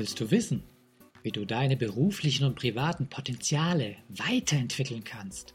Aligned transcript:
Willst 0.00 0.18
du 0.18 0.30
wissen, 0.30 0.62
wie 1.22 1.30
du 1.30 1.44
deine 1.44 1.76
beruflichen 1.76 2.46
und 2.46 2.54
privaten 2.54 3.08
Potenziale 3.08 3.96
weiterentwickeln 4.08 5.04
kannst? 5.04 5.52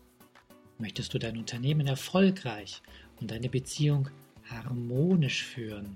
Möchtest 0.78 1.16
du 1.16 1.18
dein 1.18 1.36
Unternehmen 1.36 1.88
erfolgreich 1.88 2.84
und 3.20 3.32
deine 3.32 3.50
Beziehung 3.50 4.08
harmonisch 4.48 5.44
führen? 5.44 5.96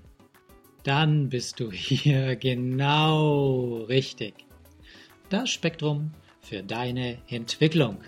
Dann 0.82 1.28
bist 1.28 1.60
du 1.60 1.70
hier 1.70 2.34
genau 2.40 3.84
richtig. 3.84 4.34
Das 5.28 5.48
Spektrum 5.48 6.10
für 6.40 6.64
deine 6.64 7.18
Entwicklung. 7.28 7.98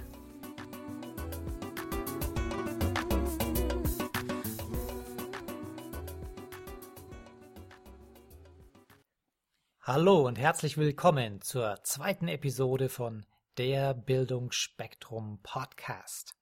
Hallo 9.84 10.28
und 10.28 10.38
herzlich 10.38 10.78
willkommen 10.78 11.40
zur 11.40 11.82
zweiten 11.82 12.28
Episode 12.28 12.88
von 12.88 13.26
der 13.58 13.94
Bildungsspektrum 13.94 15.40
Podcast. 15.42 16.36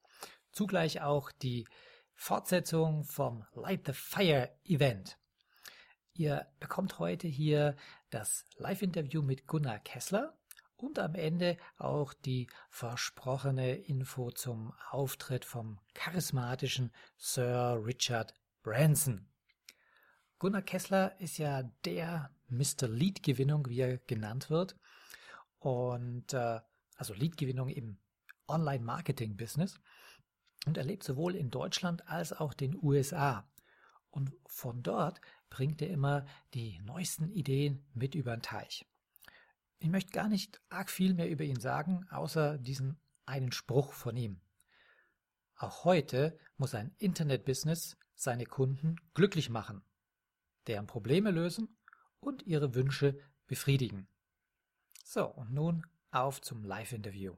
Zugleich 0.52 1.00
auch 1.00 1.32
die 1.32 1.66
Fortsetzung 2.12 3.02
vom 3.04 3.46
Light 3.54 3.86
the 3.86 3.94
Fire 3.94 4.50
Event. 4.64 5.16
Ihr 6.12 6.48
bekommt 6.60 6.98
heute 6.98 7.28
hier 7.28 7.76
das 8.10 8.44
Live-Interview 8.58 9.22
mit 9.22 9.46
Gunnar 9.46 9.78
Kessler 9.78 10.36
und 10.76 10.98
am 10.98 11.14
Ende 11.14 11.56
auch 11.78 12.12
die 12.12 12.46
versprochene 12.68 13.74
Info 13.74 14.30
zum 14.32 14.74
Auftritt 14.90 15.46
vom 15.46 15.80
charismatischen 15.94 16.92
Sir 17.16 17.80
Richard 17.86 18.34
Branson. 18.62 19.29
Gunnar 20.40 20.62
Kessler 20.62 21.20
ist 21.20 21.36
ja 21.36 21.64
der 21.84 22.30
Mr. 22.48 22.88
Lead-Gewinnung, 22.88 23.68
wie 23.68 23.80
er 23.80 23.98
genannt 23.98 24.48
wird. 24.48 24.74
Und 25.58 26.32
äh, 26.32 26.60
also 26.96 27.12
Lead-Gewinnung 27.12 27.68
im 27.68 27.98
Online-Marketing-Business. 28.48 29.78
Und 30.64 30.78
er 30.78 30.84
lebt 30.84 31.04
sowohl 31.04 31.36
in 31.36 31.50
Deutschland 31.50 32.08
als 32.08 32.32
auch 32.32 32.54
den 32.54 32.74
USA. 32.82 33.46
Und 34.08 34.32
von 34.46 34.82
dort 34.82 35.20
bringt 35.50 35.82
er 35.82 35.90
immer 35.90 36.24
die 36.54 36.80
neuesten 36.84 37.30
Ideen 37.30 37.84
mit 37.92 38.14
über 38.14 38.34
den 38.34 38.40
Teich. 38.42 38.86
Ich 39.78 39.90
möchte 39.90 40.12
gar 40.12 40.30
nicht 40.30 40.62
arg 40.70 40.88
viel 40.88 41.12
mehr 41.12 41.28
über 41.28 41.44
ihn 41.44 41.60
sagen, 41.60 42.06
außer 42.08 42.56
diesen 42.56 42.98
einen 43.26 43.52
Spruch 43.52 43.92
von 43.92 44.16
ihm. 44.16 44.40
Auch 45.56 45.84
heute 45.84 46.38
muss 46.56 46.74
ein 46.74 46.94
Internet-Business 46.96 47.98
seine 48.14 48.46
Kunden 48.46 48.96
glücklich 49.12 49.50
machen, 49.50 49.84
deren 50.66 50.86
Probleme 50.86 51.30
lösen 51.30 51.76
und 52.20 52.46
ihre 52.46 52.74
Wünsche 52.74 53.18
befriedigen. 53.46 54.08
So, 55.04 55.26
und 55.26 55.52
nun 55.52 55.86
auf 56.10 56.40
zum 56.40 56.64
Live-Interview. 56.64 57.34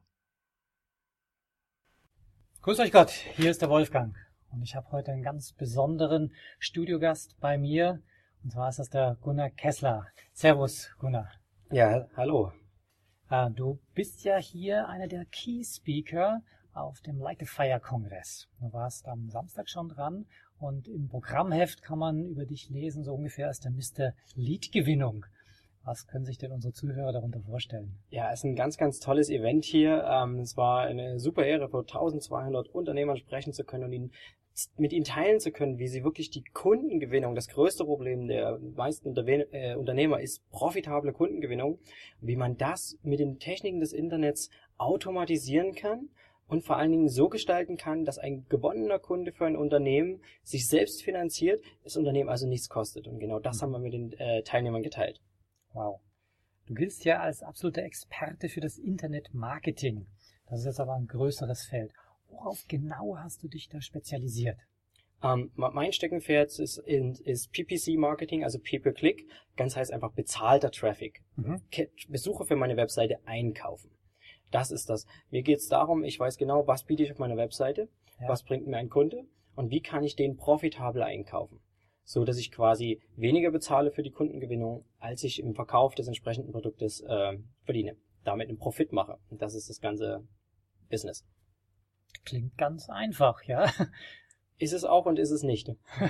Grüß 2.62 2.78
euch 2.80 2.92
Gott, 2.92 3.10
hier 3.10 3.50
ist 3.50 3.62
der 3.62 3.70
Wolfgang 3.70 4.14
und 4.50 4.62
ich 4.62 4.76
habe 4.76 4.90
heute 4.92 5.10
einen 5.10 5.22
ganz 5.22 5.52
besonderen 5.52 6.32
Studiogast 6.58 7.38
bei 7.40 7.58
mir 7.58 8.02
und 8.44 8.50
zwar 8.52 8.68
ist 8.68 8.78
das 8.78 8.90
der 8.90 9.16
Gunnar 9.20 9.50
Kessler. 9.50 10.06
Servus, 10.32 10.90
Gunnar. 10.98 11.30
Ja, 11.70 12.06
hallo. 12.16 12.52
Äh, 13.30 13.50
du 13.50 13.80
bist 13.94 14.24
ja 14.24 14.36
hier 14.36 14.88
einer 14.88 15.06
der 15.06 15.24
Key 15.26 15.64
Speaker 15.64 16.42
auf 16.72 17.00
dem 17.00 17.18
Light 17.18 17.38
the 17.40 17.46
Fire 17.46 17.80
Kongress. 17.80 18.48
Du 18.60 18.72
warst 18.72 19.06
am 19.06 19.30
Samstag 19.30 19.68
schon 19.68 19.88
dran 19.88 20.26
und 20.62 20.88
im 20.88 21.08
Programmheft 21.08 21.82
kann 21.82 21.98
man 21.98 22.24
über 22.24 22.46
dich 22.46 22.70
lesen, 22.70 23.04
so 23.04 23.12
ungefähr 23.14 23.48
als 23.48 23.60
der 23.60 23.72
Mr. 23.72 24.14
Lead-Gewinnung. 24.34 25.26
Was 25.84 26.06
können 26.06 26.24
sich 26.24 26.38
denn 26.38 26.52
unsere 26.52 26.72
Zuhörer 26.72 27.12
darunter 27.12 27.40
vorstellen? 27.40 27.98
Ja, 28.10 28.30
es 28.32 28.40
ist 28.40 28.44
ein 28.44 28.54
ganz, 28.54 28.76
ganz 28.78 29.00
tolles 29.00 29.28
Event 29.28 29.64
hier. 29.64 30.04
Ähm, 30.04 30.38
es 30.38 30.56
war 30.56 30.82
eine 30.82 31.18
super 31.18 31.44
Ehre, 31.44 31.68
vor 31.68 31.80
1200 31.80 32.68
Unternehmern 32.68 33.16
sprechen 33.16 33.52
zu 33.52 33.64
können 33.64 33.84
und 33.84 33.92
ihnen 33.92 34.12
mit 34.76 34.92
ihnen 34.92 35.04
teilen 35.04 35.40
zu 35.40 35.50
können, 35.50 35.78
wie 35.78 35.88
sie 35.88 36.04
wirklich 36.04 36.30
die 36.30 36.44
Kundengewinnung, 36.44 37.34
das 37.34 37.48
größte 37.48 37.86
Problem 37.86 38.28
der 38.28 38.58
meisten 38.76 39.16
äh, 39.16 39.74
Unternehmer 39.76 40.20
ist 40.20 40.48
profitable 40.50 41.12
Kundengewinnung, 41.14 41.78
wie 42.20 42.36
man 42.36 42.58
das 42.58 42.98
mit 43.02 43.18
den 43.18 43.38
Techniken 43.38 43.80
des 43.80 43.94
Internets 43.94 44.50
automatisieren 44.76 45.74
kann 45.74 46.10
und 46.46 46.64
vor 46.64 46.76
allen 46.76 46.90
Dingen 46.90 47.08
so 47.08 47.28
gestalten 47.28 47.76
kann, 47.76 48.04
dass 48.04 48.18
ein 48.18 48.46
gewonnener 48.48 48.98
Kunde 48.98 49.32
für 49.32 49.46
ein 49.46 49.56
Unternehmen 49.56 50.20
sich 50.42 50.68
selbst 50.68 51.02
finanziert, 51.02 51.62
das 51.82 51.96
Unternehmen 51.96 52.28
also 52.28 52.46
nichts 52.46 52.68
kostet. 52.68 53.08
Und 53.08 53.20
genau 53.20 53.38
das 53.38 53.58
mhm. 53.58 53.62
haben 53.62 53.72
wir 53.72 53.78
mit 53.78 53.92
den 53.94 54.12
äh, 54.14 54.42
Teilnehmern 54.42 54.82
geteilt. 54.82 55.20
Wow. 55.72 56.00
Du 56.66 56.74
giltst 56.74 57.04
ja 57.04 57.20
als 57.20 57.42
absoluter 57.42 57.82
Experte 57.82 58.48
für 58.48 58.60
das 58.60 58.78
Internet-Marketing. 58.78 60.06
Das 60.48 60.60
ist 60.60 60.66
jetzt 60.66 60.80
aber 60.80 60.94
ein 60.94 61.06
größeres 61.06 61.64
Feld. 61.64 61.92
Worauf 62.28 62.64
genau 62.68 63.16
hast 63.16 63.42
du 63.42 63.48
dich 63.48 63.68
da 63.68 63.80
spezialisiert? 63.80 64.58
Um, 65.22 65.52
ähm, 65.56 65.70
mein 65.72 65.92
Steckenpferd 65.92 66.58
ist, 66.58 66.78
ist 66.78 67.52
PPC-Marketing, 67.52 68.42
also 68.42 68.58
Pay-per-Click. 68.58 69.28
Ganz 69.56 69.76
heißt 69.76 69.92
einfach 69.92 70.12
bezahlter 70.12 70.70
Traffic. 70.70 71.22
Mhm. 71.36 71.62
Besucher 72.08 72.44
für 72.44 72.56
meine 72.56 72.76
Webseite 72.76 73.18
einkaufen. 73.24 73.90
Das 74.52 74.70
ist 74.70 74.88
das. 74.88 75.06
Mir 75.30 75.42
geht 75.42 75.58
es 75.58 75.68
darum, 75.68 76.04
ich 76.04 76.20
weiß 76.20 76.36
genau, 76.36 76.66
was 76.66 76.84
biete 76.84 77.02
ich 77.02 77.10
auf 77.10 77.18
meiner 77.18 77.36
Webseite, 77.36 77.88
ja. 78.20 78.28
was 78.28 78.44
bringt 78.44 78.66
mir 78.66 78.76
ein 78.76 78.90
Kunde 78.90 79.24
und 79.56 79.70
wie 79.70 79.80
kann 79.80 80.04
ich 80.04 80.14
den 80.14 80.36
profitabel 80.36 81.02
einkaufen. 81.02 81.60
So 82.04 82.24
dass 82.24 82.36
ich 82.36 82.52
quasi 82.52 83.00
weniger 83.16 83.50
bezahle 83.50 83.90
für 83.90 84.02
die 84.02 84.10
Kundengewinnung, 84.10 84.84
als 84.98 85.24
ich 85.24 85.40
im 85.40 85.54
Verkauf 85.54 85.94
des 85.94 86.06
entsprechenden 86.06 86.52
Produktes 86.52 87.00
äh, 87.00 87.38
verdiene. 87.64 87.96
Damit 88.24 88.48
einen 88.48 88.58
Profit 88.58 88.92
mache. 88.92 89.18
Und 89.30 89.40
das 89.40 89.54
ist 89.54 89.70
das 89.70 89.80
ganze 89.80 90.24
Business. 90.90 91.24
Klingt 92.24 92.56
ganz 92.58 92.88
einfach, 92.88 93.42
ja. 93.44 93.72
Ist 94.58 94.72
es 94.72 94.84
auch 94.84 95.06
und 95.06 95.18
ist 95.18 95.30
es 95.30 95.42
nicht. 95.42 95.68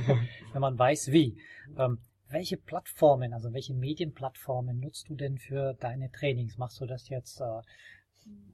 Wenn 0.53 0.61
man 0.61 0.79
weiß 0.79 1.13
wie. 1.13 1.39
Ähm, 1.79 2.01
welche 2.29 2.57
Plattformen, 2.57 3.33
also 3.33 3.53
welche 3.53 3.75
Medienplattformen 3.75 4.81
nutzt 4.81 5.09
du 5.09 5.15
denn 5.15 5.39
für 5.39 5.75
deine 5.75 6.11
Trainings? 6.11 6.57
Machst 6.59 6.81
du 6.81 6.87
das 6.87 7.09
jetzt 7.09 7.41
äh, 7.41 7.61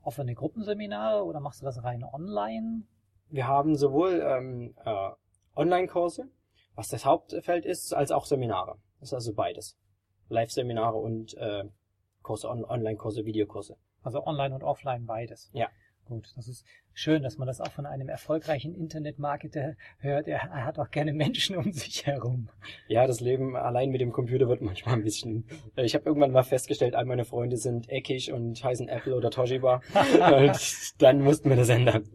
offene 0.02 0.34
Gruppenseminare 0.34 1.24
oder 1.24 1.40
machst 1.40 1.60
du 1.60 1.64
das 1.64 1.82
rein 1.82 2.04
online? 2.04 2.84
Wir 3.30 3.46
haben 3.46 3.76
sowohl 3.76 4.22
ähm, 4.24 4.74
äh, 4.84 5.10
Online-Kurse, 5.54 6.30
was 6.74 6.88
das 6.88 7.04
Hauptfeld 7.04 7.66
ist, 7.66 7.92
als 7.94 8.10
auch 8.10 8.24
Seminare. 8.24 8.78
Das 9.00 9.10
ist 9.10 9.14
also 9.14 9.34
beides. 9.34 9.76
Live-Seminare 10.28 10.96
und 10.96 11.36
äh, 11.36 11.64
Kurse, 12.22 12.48
On 12.48 12.64
Online-Kurse, 12.64 13.24
Videokurse. 13.24 13.76
Also 14.02 14.24
online 14.24 14.54
und 14.54 14.62
offline 14.62 15.06
beides. 15.06 15.50
Ja. 15.52 15.68
Gut, 16.08 16.32
das 16.36 16.48
ist 16.48 16.64
schön, 16.94 17.22
dass 17.22 17.36
man 17.36 17.46
das 17.46 17.60
auch 17.60 17.70
von 17.70 17.84
einem 17.84 18.08
erfolgreichen 18.08 18.74
Internetmarketer 18.74 19.74
hört. 19.98 20.26
Er, 20.26 20.40
hat 20.64 20.78
auch 20.78 20.90
gerne 20.90 21.12
Menschen 21.12 21.54
um 21.56 21.70
sich 21.70 22.06
herum. 22.06 22.48
Ja, 22.88 23.06
das 23.06 23.20
Leben 23.20 23.56
allein 23.56 23.90
mit 23.90 24.00
dem 24.00 24.10
Computer 24.10 24.48
wird 24.48 24.62
manchmal 24.62 24.94
ein 24.94 25.04
bisschen. 25.04 25.46
Äh, 25.76 25.84
ich 25.84 25.94
habe 25.94 26.06
irgendwann 26.06 26.32
mal 26.32 26.44
festgestellt, 26.44 26.94
all 26.94 27.04
meine 27.04 27.26
Freunde 27.26 27.58
sind 27.58 27.90
eckig 27.90 28.32
und 28.32 28.64
heißen 28.64 28.88
Apple 28.88 29.14
oder 29.14 29.30
Toshiba. 29.30 29.82
und 29.94 30.94
dann 31.02 31.20
mussten 31.20 31.50
wir 31.50 31.56
das 31.56 31.68
ändern. 31.68 32.08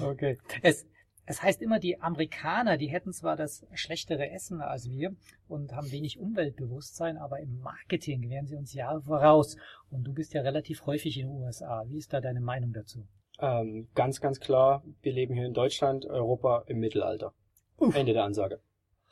Okay. 0.00 0.38
Es, 0.62 0.86
es 1.28 1.42
heißt 1.42 1.60
immer, 1.60 1.78
die 1.78 2.00
Amerikaner, 2.00 2.78
die 2.78 2.86
hätten 2.86 3.12
zwar 3.12 3.36
das 3.36 3.66
schlechtere 3.74 4.30
Essen 4.30 4.62
als 4.62 4.88
wir 4.88 5.14
und 5.46 5.74
haben 5.74 5.92
wenig 5.92 6.18
Umweltbewusstsein, 6.18 7.18
aber 7.18 7.38
im 7.40 7.60
Marketing 7.60 8.30
wären 8.30 8.46
sie 8.46 8.56
uns 8.56 8.72
Jahre 8.72 9.02
voraus. 9.02 9.58
Und 9.90 10.04
du 10.04 10.14
bist 10.14 10.32
ja 10.32 10.40
relativ 10.40 10.86
häufig 10.86 11.18
in 11.18 11.28
den 11.28 11.36
USA. 11.36 11.84
Wie 11.86 11.98
ist 11.98 12.14
da 12.14 12.22
deine 12.22 12.40
Meinung 12.40 12.72
dazu? 12.72 13.06
Ähm, 13.40 13.88
ganz, 13.94 14.22
ganz 14.22 14.40
klar, 14.40 14.82
wir 15.02 15.12
leben 15.12 15.34
hier 15.34 15.44
in 15.44 15.52
Deutschland, 15.52 16.06
Europa 16.06 16.64
im 16.66 16.78
Mittelalter. 16.78 17.34
Uff. 17.76 17.94
Ende 17.94 18.14
der 18.14 18.24
Ansage. 18.24 18.60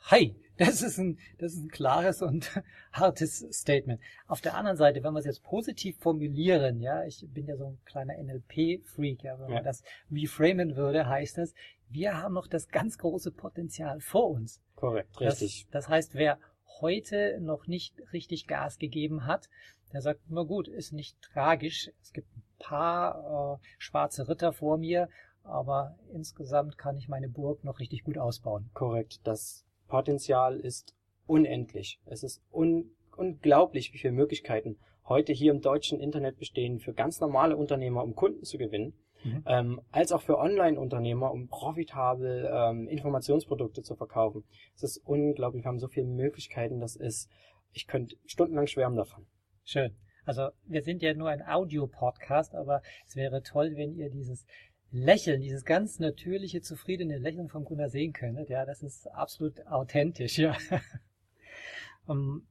Hi, 0.05 0.35
das 0.57 0.81
ist 0.81 0.97
ein, 0.97 1.19
das 1.37 1.53
ist 1.53 1.63
ein 1.63 1.69
klares 1.69 2.21
und 2.21 2.49
hartes 2.91 3.45
Statement. 3.51 4.01
Auf 4.25 4.41
der 4.41 4.55
anderen 4.55 4.77
Seite, 4.77 5.03
wenn 5.03 5.13
wir 5.13 5.19
es 5.19 5.25
jetzt 5.25 5.43
positiv 5.43 5.97
formulieren, 5.99 6.79
ja, 6.79 7.03
ich 7.03 7.25
bin 7.29 7.45
ja 7.45 7.57
so 7.57 7.65
ein 7.65 7.79
kleiner 7.85 8.13
NLP-Freak, 8.17 9.23
ja, 9.23 9.39
wenn 9.39 9.49
ja. 9.49 9.55
man 9.55 9.63
das 9.63 9.83
reframen 10.11 10.75
würde, 10.75 11.07
heißt 11.07 11.37
das, 11.37 11.53
wir 11.89 12.17
haben 12.17 12.33
noch 12.33 12.47
das 12.47 12.67
ganz 12.69 12.97
große 12.97 13.31
Potenzial 13.31 13.99
vor 13.99 14.29
uns. 14.29 14.61
Korrekt, 14.75 15.19
richtig. 15.19 15.67
Das, 15.71 15.83
das 15.83 15.89
heißt, 15.89 16.15
wer 16.15 16.39
heute 16.81 17.39
noch 17.41 17.67
nicht 17.67 17.95
richtig 18.13 18.47
Gas 18.47 18.77
gegeben 18.77 19.25
hat, 19.25 19.49
der 19.93 20.01
sagt, 20.01 20.21
na 20.27 20.43
gut, 20.43 20.67
ist 20.67 20.93
nicht 20.93 21.21
tragisch. 21.21 21.91
Es 22.01 22.13
gibt 22.13 22.27
ein 22.35 22.43
paar 22.59 23.59
äh, 23.61 23.65
schwarze 23.77 24.27
Ritter 24.27 24.53
vor 24.53 24.77
mir, 24.77 25.09
aber 25.43 25.97
insgesamt 26.13 26.77
kann 26.77 26.97
ich 26.97 27.07
meine 27.07 27.29
Burg 27.29 27.63
noch 27.63 27.79
richtig 27.79 28.03
gut 28.03 28.17
ausbauen. 28.17 28.69
Korrekt. 28.73 29.21
Das 29.23 29.65
Potenzial 29.87 30.59
ist 30.59 30.93
unendlich. 31.25 31.99
Es 32.05 32.23
ist 32.23 32.41
un 32.51 32.91
unglaublich, 33.15 33.93
wie 33.93 33.97
viele 33.97 34.13
Möglichkeiten 34.13 34.77
heute 35.05 35.33
hier 35.33 35.51
im 35.51 35.61
deutschen 35.61 35.99
Internet 35.99 36.37
bestehen 36.37 36.79
für 36.79 36.93
ganz 36.93 37.19
normale 37.19 37.57
Unternehmer, 37.57 38.03
um 38.03 38.15
Kunden 38.15 38.43
zu 38.43 38.57
gewinnen, 38.59 38.93
mhm. 39.27 39.43
ähm, 39.45 39.81
als 39.91 40.11
auch 40.11 40.21
für 40.21 40.37
Online-Unternehmer, 40.37 41.31
um 41.31 41.47
profitabel 41.47 42.49
ähm, 42.51 42.87
Informationsprodukte 42.87 43.83
zu 43.83 43.95
verkaufen. 43.95 44.43
Es 44.75 44.83
ist 44.83 44.97
unglaublich, 45.05 45.63
wir 45.63 45.69
haben 45.69 45.79
so 45.79 45.87
viele 45.87 46.07
Möglichkeiten, 46.07 46.79
das 46.79 46.95
ist, 46.95 47.29
ich 47.73 47.87
könnte 47.87 48.15
stundenlang 48.25 48.67
schwärmen 48.67 48.97
davon. 48.97 49.25
Schön. 49.63 49.95
Also 50.25 50.49
wir 50.65 50.81
sind 50.81 51.01
ja 51.01 51.13
nur 51.13 51.29
ein 51.29 51.41
Audio-Podcast, 51.41 52.53
aber 52.53 52.81
es 53.05 53.15
wäre 53.15 53.43
toll, 53.43 53.73
wenn 53.75 53.95
ihr 53.95 54.09
dieses 54.09 54.45
Lächeln, 54.91 55.41
dieses 55.41 55.65
ganz 55.65 55.99
natürliche, 55.99 56.61
zufriedene 56.61 57.17
Lächeln 57.17 57.49
von 57.49 57.65
Gunnar 57.65 57.89
sehen 57.89 58.13
könntet. 58.13 58.49
Ja, 58.49 58.65
das 58.65 58.83
ist 58.83 59.07
absolut 59.07 59.65
authentisch, 59.67 60.37
ja. 60.37 60.57
um, 62.07 62.47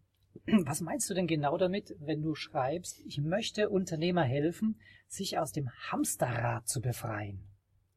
was 0.64 0.80
meinst 0.80 1.08
du 1.10 1.14
denn 1.14 1.26
genau 1.26 1.56
damit, 1.56 1.94
wenn 1.98 2.22
du 2.22 2.34
schreibst, 2.34 3.00
ich 3.06 3.20
möchte 3.20 3.68
Unternehmer 3.68 4.22
helfen, 4.22 4.80
sich 5.08 5.38
aus 5.38 5.52
dem 5.52 5.70
Hamsterrad 5.90 6.68
zu 6.68 6.80
befreien? 6.80 7.40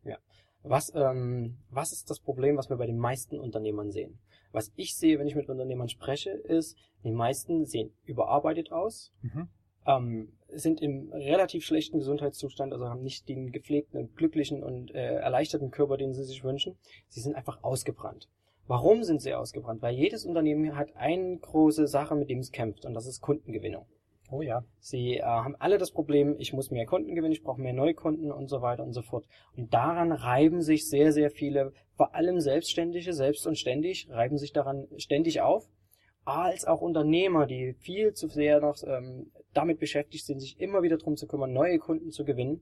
Ja. 0.03 0.17
Was, 0.63 0.93
ähm, 0.93 1.57
was 1.69 1.91
ist 1.91 2.09
das 2.09 2.19
Problem, 2.19 2.57
was 2.57 2.69
wir 2.69 2.77
bei 2.77 2.85
den 2.85 2.97
meisten 2.97 3.39
Unternehmern 3.39 3.91
sehen? 3.91 4.19
Was 4.51 4.71
ich 4.75 4.95
sehe, 4.95 5.19
wenn 5.19 5.27
ich 5.27 5.35
mit 5.35 5.47
Unternehmern 5.47 5.89
spreche, 5.89 6.31
ist, 6.31 6.77
die 7.03 7.11
meisten 7.11 7.65
sehen 7.65 7.93
überarbeitet 8.05 8.71
aus, 8.71 9.13
mhm. 9.21 9.47
ähm, 9.85 10.33
sind 10.51 10.81
im 10.81 11.11
relativ 11.13 11.63
schlechten 11.63 11.99
Gesundheitszustand, 11.99 12.73
also 12.73 12.89
haben 12.89 13.03
nicht 13.03 13.29
den 13.29 13.51
gepflegten, 13.51 14.13
glücklichen 14.15 14.63
und 14.63 14.93
äh, 14.93 15.15
erleichterten 15.15 15.71
Körper, 15.71 15.97
den 15.97 16.13
sie 16.13 16.23
sich 16.23 16.43
wünschen. 16.43 16.77
Sie 17.07 17.21
sind 17.21 17.35
einfach 17.35 17.63
ausgebrannt. 17.63 18.27
Warum 18.69 19.03
sind 19.03 19.19
sie 19.19 19.33
ausgebrannt? 19.33 19.81
Weil 19.81 19.95
jedes 19.95 20.25
Unternehmen 20.25 20.75
hat 20.75 20.95
eine 20.95 21.39
große 21.39 21.87
Sache, 21.87 22.13
mit 22.13 22.29
dem 22.29 22.37
es 22.37 22.51
kämpft, 22.51 22.85
und 22.85 22.93
das 22.93 23.07
ist 23.07 23.19
Kundengewinnung. 23.19 23.87
Oh 24.29 24.43
ja. 24.43 24.63
Sie 24.79 25.17
äh, 25.17 25.23
haben 25.23 25.55
alle 25.55 25.79
das 25.79 25.89
Problem, 25.89 26.35
ich 26.37 26.53
muss 26.53 26.69
mehr 26.69 26.85
Kunden 26.85 27.15
gewinnen, 27.15 27.31
ich 27.31 27.41
brauche 27.41 27.59
mehr 27.59 27.73
Neukunden 27.73 28.31
und 28.31 28.47
so 28.47 28.61
weiter 28.61 28.83
und 28.83 28.93
so 28.93 29.01
fort. 29.01 29.25
Und 29.57 29.73
daran 29.73 30.11
reiben 30.11 30.61
sich 30.61 30.87
sehr, 30.87 31.11
sehr 31.13 31.31
viele, 31.31 31.73
vor 31.95 32.13
allem 32.13 32.39
Selbstständige, 32.39 33.11
selbst 33.11 33.47
und 33.47 33.57
ständig, 33.57 34.07
reiben 34.11 34.37
sich 34.37 34.53
daran 34.53 34.87
ständig 34.97 35.41
auf, 35.41 35.67
als 36.23 36.65
auch 36.65 36.81
Unternehmer, 36.81 37.47
die 37.47 37.73
viel 37.73 38.13
zu 38.13 38.27
sehr 38.27 38.61
noch 38.61 38.77
ähm, 38.85 39.31
damit 39.51 39.79
beschäftigt 39.79 40.27
sind, 40.27 40.41
sich 40.41 40.59
immer 40.59 40.83
wieder 40.83 40.99
darum 40.99 41.17
zu 41.17 41.25
kümmern, 41.25 41.53
neue 41.53 41.79
Kunden 41.79 42.11
zu 42.11 42.23
gewinnen. 42.23 42.61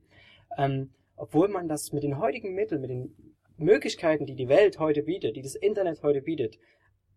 Ähm, 0.57 0.92
obwohl 1.18 1.50
man 1.50 1.68
das 1.68 1.92
mit 1.92 2.04
den 2.04 2.18
heutigen 2.18 2.54
Mitteln, 2.54 2.80
mit 2.80 2.92
den 2.92 3.13
Möglichkeiten, 3.57 4.25
die 4.25 4.36
die 4.36 4.50
Welt 4.50 4.80
heute 4.80 5.04
bietet, 5.04 5.36
die 5.36 5.42
das 5.42 5.56
Internet 5.56 6.04
heute 6.04 6.21
bietet, 6.21 6.57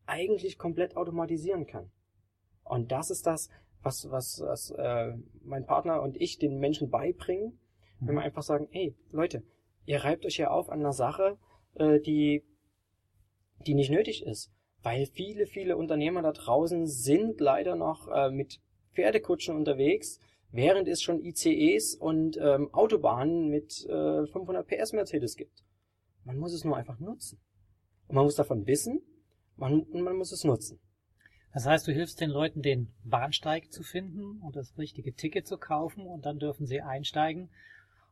eigentlich 0.07 0.59
komplett 0.59 0.97
automatisieren 0.97 1.67
kann. 1.67 1.91
Und 2.65 2.93
das 2.93 3.11
ist 3.11 3.27
das, 3.27 3.49
was, 3.83 4.11
was, 4.11 4.41
was 4.41 4.71
äh, 4.73 5.13
mein 5.43 5.67
Partner 5.67 6.03
und 6.03 6.21
ich 6.21 6.39
den 6.39 6.59
Menschen 6.59 6.91
beibringen, 6.91 7.59
mhm. 8.01 8.07
wenn 8.07 8.15
wir 8.17 8.23
einfach 8.23 8.43
sagen, 8.43 8.69
hey 8.71 8.95
Leute, 9.11 9.43
ihr 9.87 10.05
reibt 10.05 10.27
euch 10.27 10.37
ja 10.37 10.51
auf 10.51 10.69
an 10.71 10.81
einer 10.81 10.93
Sache, 10.93 11.39
äh, 11.75 12.01
die, 12.01 12.45
die 13.67 13.75
nicht 13.75 13.91
nötig 13.91 14.25
ist. 14.25 14.51
Weil 14.83 15.07
viele, 15.07 15.47
viele 15.47 15.77
Unternehmer 15.77 16.23
da 16.23 16.33
draußen 16.33 16.87
sind 16.87 17.41
leider 17.41 17.77
noch 17.77 18.09
äh, 18.09 18.31
mit 18.31 18.61
Pferdekutschen 18.95 19.55
unterwegs, 19.55 20.19
während 20.53 20.89
es 20.89 21.03
schon 21.03 21.23
ICEs 21.23 21.95
und 21.95 22.39
ähm, 22.39 22.73
Autobahnen 22.73 23.49
mit 23.49 23.87
äh, 23.87 24.27
500 24.27 24.67
PS 24.67 24.93
Mercedes 24.93 25.37
gibt. 25.37 25.65
Man 26.25 26.39
muss 26.39 26.53
es 26.53 26.65
nur 26.65 26.77
einfach 26.77 26.99
nutzen. 26.99 27.41
Und 28.09 28.17
man 28.17 28.25
muss 28.25 28.37
davon 28.37 28.67
wissen, 28.67 29.01
man, 29.57 29.81
und 29.81 30.03
man 30.03 30.17
muss 30.17 30.33
es 30.33 30.45
nutzen. 30.45 30.81
Das 31.53 31.67
heißt, 31.67 31.87
du 31.87 31.93
hilfst 31.93 32.21
den 32.21 32.31
Leuten, 32.31 32.63
den 32.63 32.93
Bahnsteig 33.05 33.73
zu 33.73 33.83
finden 33.83 34.41
und 34.41 34.55
das 34.57 34.79
richtige 34.79 35.15
Ticket 35.15 35.47
zu 35.47 35.59
kaufen 35.59 36.07
und 36.07 36.25
dann 36.25 36.39
dürfen 36.39 36.67
sie 36.67 36.81
einsteigen 36.81 37.51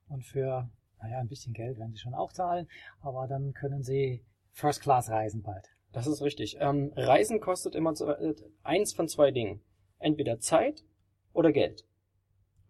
und 0.09 0.25
für, 0.25 0.71
naja, 1.01 1.19
ein 1.19 1.29
bisschen 1.29 1.53
Geld 1.53 1.79
werden 1.79 1.93
sie 1.93 2.01
schon 2.01 2.15
auch 2.15 2.33
zahlen, 2.33 2.69
aber 3.01 3.29
dann 3.29 3.53
können 3.53 3.83
sie 3.83 4.25
First 4.53 4.83
Class 4.83 5.09
reisen 5.09 5.43
bald. 5.43 5.69
Das 5.93 6.07
ist 6.07 6.21
richtig. 6.21 6.57
Ähm, 6.61 6.93
Reisen 6.97 7.41
kostet 7.41 7.75
immer 7.75 7.93
äh, 8.01 8.35
eins 8.63 8.93
von 8.93 9.09
zwei 9.09 9.31
Dingen. 9.31 9.61
Entweder 9.99 10.39
Zeit 10.39 10.85
oder 11.33 11.53
Geld. 11.53 11.85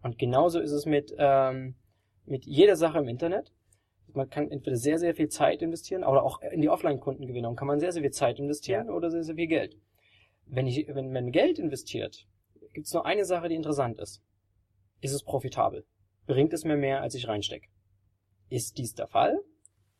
Und 0.01 0.17
genauso 0.17 0.59
ist 0.59 0.71
es 0.71 0.85
mit, 0.85 1.13
ähm, 1.17 1.75
mit 2.25 2.45
jeder 2.45 2.75
Sache 2.75 2.99
im 2.99 3.07
Internet 3.07 3.51
man 4.13 4.29
kann 4.29 4.49
entweder 4.51 4.75
sehr, 4.75 4.99
sehr 4.99 5.15
viel 5.15 5.29
Zeit 5.29 5.61
investieren, 5.61 6.03
oder 6.03 6.23
auch 6.23 6.41
in 6.41 6.61
die 6.61 6.69
Offline-Kundengewinnung 6.69 7.55
kann 7.55 7.67
man 7.67 7.79
sehr, 7.79 7.91
sehr 7.91 8.01
viel 8.01 8.11
Zeit 8.11 8.39
investieren 8.39 8.87
ja. 8.87 8.93
oder 8.93 9.09
sehr, 9.09 9.23
sehr 9.23 9.35
viel 9.35 9.47
Geld. 9.47 9.75
Wenn, 10.45 10.67
ich, 10.67 10.87
wenn 10.87 11.11
man 11.11 11.31
Geld 11.31 11.59
investiert, 11.59 12.25
gibt 12.73 12.87
es 12.87 12.93
nur 12.93 13.05
eine 13.05 13.25
Sache, 13.25 13.49
die 13.49 13.55
interessant 13.55 13.99
ist. 13.99 14.21
Ist 15.01 15.13
es 15.13 15.23
profitabel? 15.23 15.85
Bringt 16.25 16.53
es 16.53 16.63
mir 16.63 16.77
mehr, 16.77 17.01
als 17.01 17.15
ich 17.15 17.27
reinstecke? 17.27 17.67
Ist 18.49 18.77
dies 18.77 18.93
der 18.93 19.07
Fall? 19.07 19.39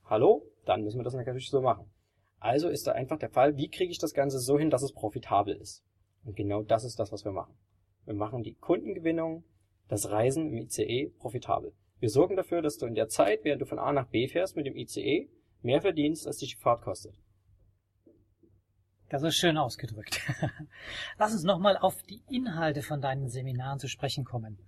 Hallo? 0.05 0.45
Dann 0.65 0.83
müssen 0.83 0.99
wir 0.99 1.03
das 1.03 1.13
natürlich 1.13 1.49
so 1.49 1.61
machen. 1.61 1.91
Also 2.39 2.69
ist 2.69 2.87
da 2.87 2.93
einfach 2.93 3.19
der 3.19 3.29
Fall, 3.29 3.57
wie 3.57 3.69
kriege 3.69 3.91
ich 3.91 3.97
das 3.97 4.13
Ganze 4.13 4.39
so 4.39 4.57
hin, 4.57 4.69
dass 4.69 4.81
es 4.81 4.93
profitabel 4.93 5.55
ist? 5.55 5.83
Und 6.23 6.35
genau 6.35 6.63
das 6.63 6.83
ist 6.83 6.99
das, 6.99 7.11
was 7.11 7.25
wir 7.25 7.31
machen. 7.31 7.55
Wir 8.05 8.13
machen 8.13 8.43
die 8.43 8.55
Kundengewinnung, 8.55 9.43
das 9.87 10.09
Reisen 10.09 10.47
im 10.47 10.57
ICE 10.57 11.11
profitabel. 11.17 11.73
Wir 11.99 12.09
sorgen 12.09 12.37
dafür, 12.37 12.61
dass 12.61 12.77
du 12.77 12.85
in 12.85 12.95
der 12.95 13.09
Zeit, 13.09 13.43
während 13.43 13.61
du 13.61 13.65
von 13.65 13.79
A 13.79 13.91
nach 13.91 14.07
B 14.07 14.27
fährst 14.27 14.55
mit 14.55 14.65
dem 14.65 14.75
ICE, 14.75 15.29
mehr 15.61 15.81
verdienst, 15.81 16.27
als 16.27 16.37
dich 16.37 16.55
die 16.55 16.61
Fahrt 16.61 16.81
kostet. 16.81 17.13
Das 19.09 19.23
ist 19.23 19.35
schön 19.35 19.57
ausgedrückt. 19.57 20.21
Lass 21.17 21.33
uns 21.33 21.43
nochmal 21.43 21.77
auf 21.77 22.03
die 22.03 22.21
Inhalte 22.29 22.83
von 22.83 23.01
deinen 23.01 23.27
Seminaren 23.27 23.79
zu 23.79 23.87
sprechen 23.87 24.23
kommen. 24.23 24.59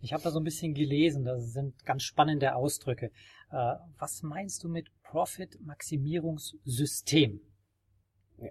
Ich 0.00 0.12
habe 0.12 0.22
da 0.22 0.30
so 0.30 0.38
ein 0.38 0.44
bisschen 0.44 0.74
gelesen, 0.74 1.24
das 1.24 1.52
sind 1.52 1.82
ganz 1.84 2.02
spannende 2.02 2.54
Ausdrücke. 2.54 3.06
Äh, 3.50 3.74
was 3.98 4.22
meinst 4.22 4.62
du 4.62 4.68
mit 4.68 4.90
Profit-Maximierungssystem? 5.02 7.40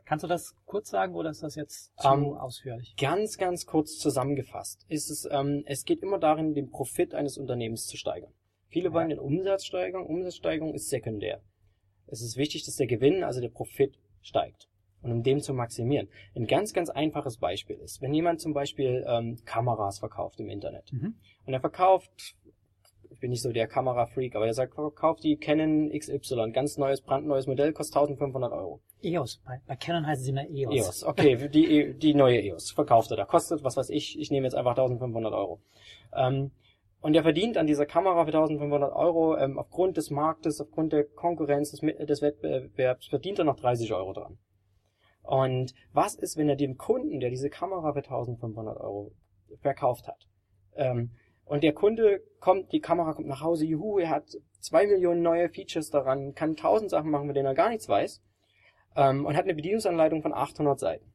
Kannst 0.05 0.23
du 0.23 0.27
das 0.27 0.55
kurz 0.65 0.89
sagen 0.89 1.13
oder 1.15 1.29
ist 1.29 1.43
das 1.43 1.55
jetzt 1.55 1.95
zu 1.97 2.07
um, 2.07 2.23
ähm, 2.23 2.33
ausführlich? 2.33 2.95
Ganz, 2.97 3.37
ganz 3.37 3.65
kurz 3.65 3.97
zusammengefasst 3.99 4.85
ist 4.89 5.09
es, 5.09 5.27
ähm, 5.29 5.63
es 5.65 5.85
geht 5.85 6.01
immer 6.01 6.17
darin, 6.17 6.53
den 6.53 6.69
Profit 6.69 7.13
eines 7.13 7.37
Unternehmens 7.37 7.85
zu 7.85 7.97
steigern. 7.97 8.31
Viele 8.67 8.89
ja. 8.89 8.93
wollen 8.93 9.09
den 9.09 9.19
Umsatz 9.19 9.65
steigern. 9.65 10.03
Umsatzsteigerung 10.03 10.73
ist 10.73 10.89
sekundär. 10.89 11.41
Es 12.07 12.21
ist 12.21 12.35
wichtig, 12.35 12.65
dass 12.65 12.75
der 12.75 12.87
Gewinn, 12.87 13.23
also 13.23 13.41
der 13.41 13.49
Profit, 13.49 13.97
steigt. 14.21 14.67
Und 15.01 15.11
um 15.11 15.23
den 15.23 15.39
zu 15.39 15.53
maximieren. 15.53 16.09
Ein 16.35 16.47
ganz, 16.47 16.73
ganz 16.73 16.89
einfaches 16.89 17.37
Beispiel 17.37 17.75
ist, 17.77 18.01
wenn 18.01 18.13
jemand 18.13 18.41
zum 18.41 18.53
Beispiel 18.53 19.05
ähm, 19.07 19.37
Kameras 19.45 19.99
verkauft 19.99 20.39
im 20.39 20.49
Internet 20.49 20.91
mhm. 20.91 21.15
und 21.45 21.53
er 21.53 21.59
verkauft 21.59 22.35
bin 23.25 23.31
nicht 23.31 23.41
so 23.41 23.51
der 23.51 23.67
Kamerafreak, 23.67 24.35
aber 24.35 24.45
er 24.45 24.53
sagt, 24.53 24.75
kauf 24.75 25.19
die 25.19 25.37
Canon 25.37 25.89
XY, 25.89 26.51
ganz 26.51 26.77
neues, 26.77 27.01
brandneues 27.01 27.47
Modell, 27.47 27.73
kostet 27.73 27.95
1500 27.95 28.53
Euro. 28.53 28.81
EOS, 29.01 29.41
bei, 29.43 29.59
bei 29.65 29.75
Canon 29.75 30.05
heißen 30.05 30.23
sie 30.23 30.29
immer 30.29 30.47
EOS. 30.47 30.75
EOS, 30.75 31.03
okay, 31.05 31.47
die, 31.49 31.95
die 31.95 32.13
neue 32.13 32.39
EOS 32.39 32.69
verkauft 32.69 33.09
er 33.09 33.17
da, 33.17 33.25
kostet, 33.25 33.63
was 33.63 33.77
weiß 33.77 33.89
ich, 33.89 34.19
ich 34.19 34.29
nehme 34.29 34.45
jetzt 34.45 34.53
einfach 34.53 34.77
1500 34.77 35.33
Euro. 35.33 35.59
Ähm, 36.15 36.51
und 37.01 37.15
er 37.15 37.23
verdient 37.23 37.57
an 37.57 37.65
dieser 37.65 37.87
Kamera 37.87 38.25
für 38.25 38.27
1500 38.27 38.93
Euro, 38.93 39.35
ähm, 39.37 39.57
aufgrund 39.57 39.97
des 39.97 40.11
Marktes, 40.11 40.61
aufgrund 40.61 40.93
der 40.93 41.05
Konkurrenz, 41.05 41.71
des, 41.71 41.79
des 41.79 42.21
Wettbewerbs, 42.21 43.07
verdient 43.07 43.39
er 43.39 43.45
noch 43.45 43.55
30 43.55 43.91
Euro 43.91 44.13
dran. 44.13 44.37
Und 45.23 45.73
was 45.93 46.13
ist, 46.13 46.37
wenn 46.37 46.47
er 46.47 46.57
dem 46.57 46.77
Kunden, 46.77 47.19
der 47.19 47.31
diese 47.31 47.49
Kamera 47.49 47.91
für 47.93 48.03
1500 48.03 48.79
Euro 48.79 49.13
verkauft 49.61 50.07
hat, 50.07 50.27
ähm, 50.75 51.09
und 51.45 51.63
der 51.63 51.73
Kunde 51.73 52.21
kommt, 52.39 52.71
die 52.71 52.81
Kamera 52.81 53.13
kommt 53.13 53.27
nach 53.27 53.41
Hause, 53.41 53.65
juhu, 53.65 53.99
er 53.99 54.09
hat 54.09 54.37
zwei 54.59 54.87
Millionen 54.87 55.21
neue 55.21 55.49
Features 55.49 55.91
daran, 55.91 56.33
kann 56.33 56.55
tausend 56.55 56.89
Sachen 56.89 57.11
machen, 57.11 57.27
mit 57.27 57.35
denen 57.35 57.45
er 57.45 57.53
gar 57.53 57.69
nichts 57.69 57.87
weiß, 57.87 58.21
ähm, 58.95 59.25
und 59.25 59.37
hat 59.37 59.43
eine 59.43 59.53
Bedienungsanleitung 59.53 60.21
von 60.23 60.33
800 60.33 60.79
Seiten. 60.79 61.13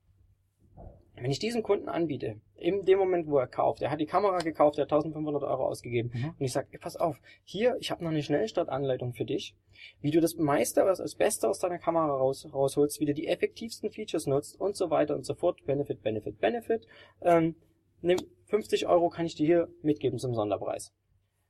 Wenn 1.16 1.30
ich 1.30 1.38
diesen 1.38 1.62
Kunden 1.62 1.88
anbiete, 1.88 2.40
in 2.56 2.84
dem 2.84 2.98
Moment, 2.98 3.26
wo 3.26 3.38
er 3.38 3.46
kauft, 3.46 3.82
er 3.82 3.90
hat 3.90 4.00
die 4.00 4.06
Kamera 4.06 4.38
gekauft, 4.38 4.78
er 4.78 4.82
hat 4.82 4.92
1500 4.92 5.42
Euro 5.42 5.66
ausgegeben, 5.66 6.12
mhm. 6.14 6.28
und 6.38 6.40
ich 6.40 6.52
sage, 6.52 6.78
pass 6.78 6.96
auf, 6.96 7.20
hier, 7.44 7.76
ich 7.80 7.90
habe 7.90 8.04
noch 8.04 8.10
eine 8.10 8.22
Schnellstartanleitung 8.22 9.12
für 9.12 9.24
dich, 9.24 9.54
wie 10.00 10.12
du 10.12 10.20
das 10.20 10.36
meiste, 10.36 10.84
was 10.86 10.98
das 10.98 11.16
Beste 11.16 11.48
aus 11.48 11.58
deiner 11.58 11.78
Kamera 11.78 12.06
raus, 12.06 12.48
rausholst, 12.50 13.00
wie 13.00 13.06
du 13.06 13.14
die 13.14 13.26
effektivsten 13.26 13.90
Features 13.90 14.26
nutzt 14.26 14.58
und 14.58 14.76
so 14.76 14.90
weiter 14.90 15.14
und 15.14 15.26
so 15.26 15.34
fort, 15.34 15.58
Benefit, 15.66 16.02
Benefit, 16.02 16.38
Benefit, 16.38 16.86
ähm, 17.20 17.56
nimm 18.00 18.18
50 18.50 18.86
Euro 18.86 19.08
kann 19.08 19.26
ich 19.26 19.34
dir 19.36 19.46
hier 19.46 19.68
mitgeben 19.82 20.18
zum 20.18 20.34
Sonderpreis. 20.34 20.92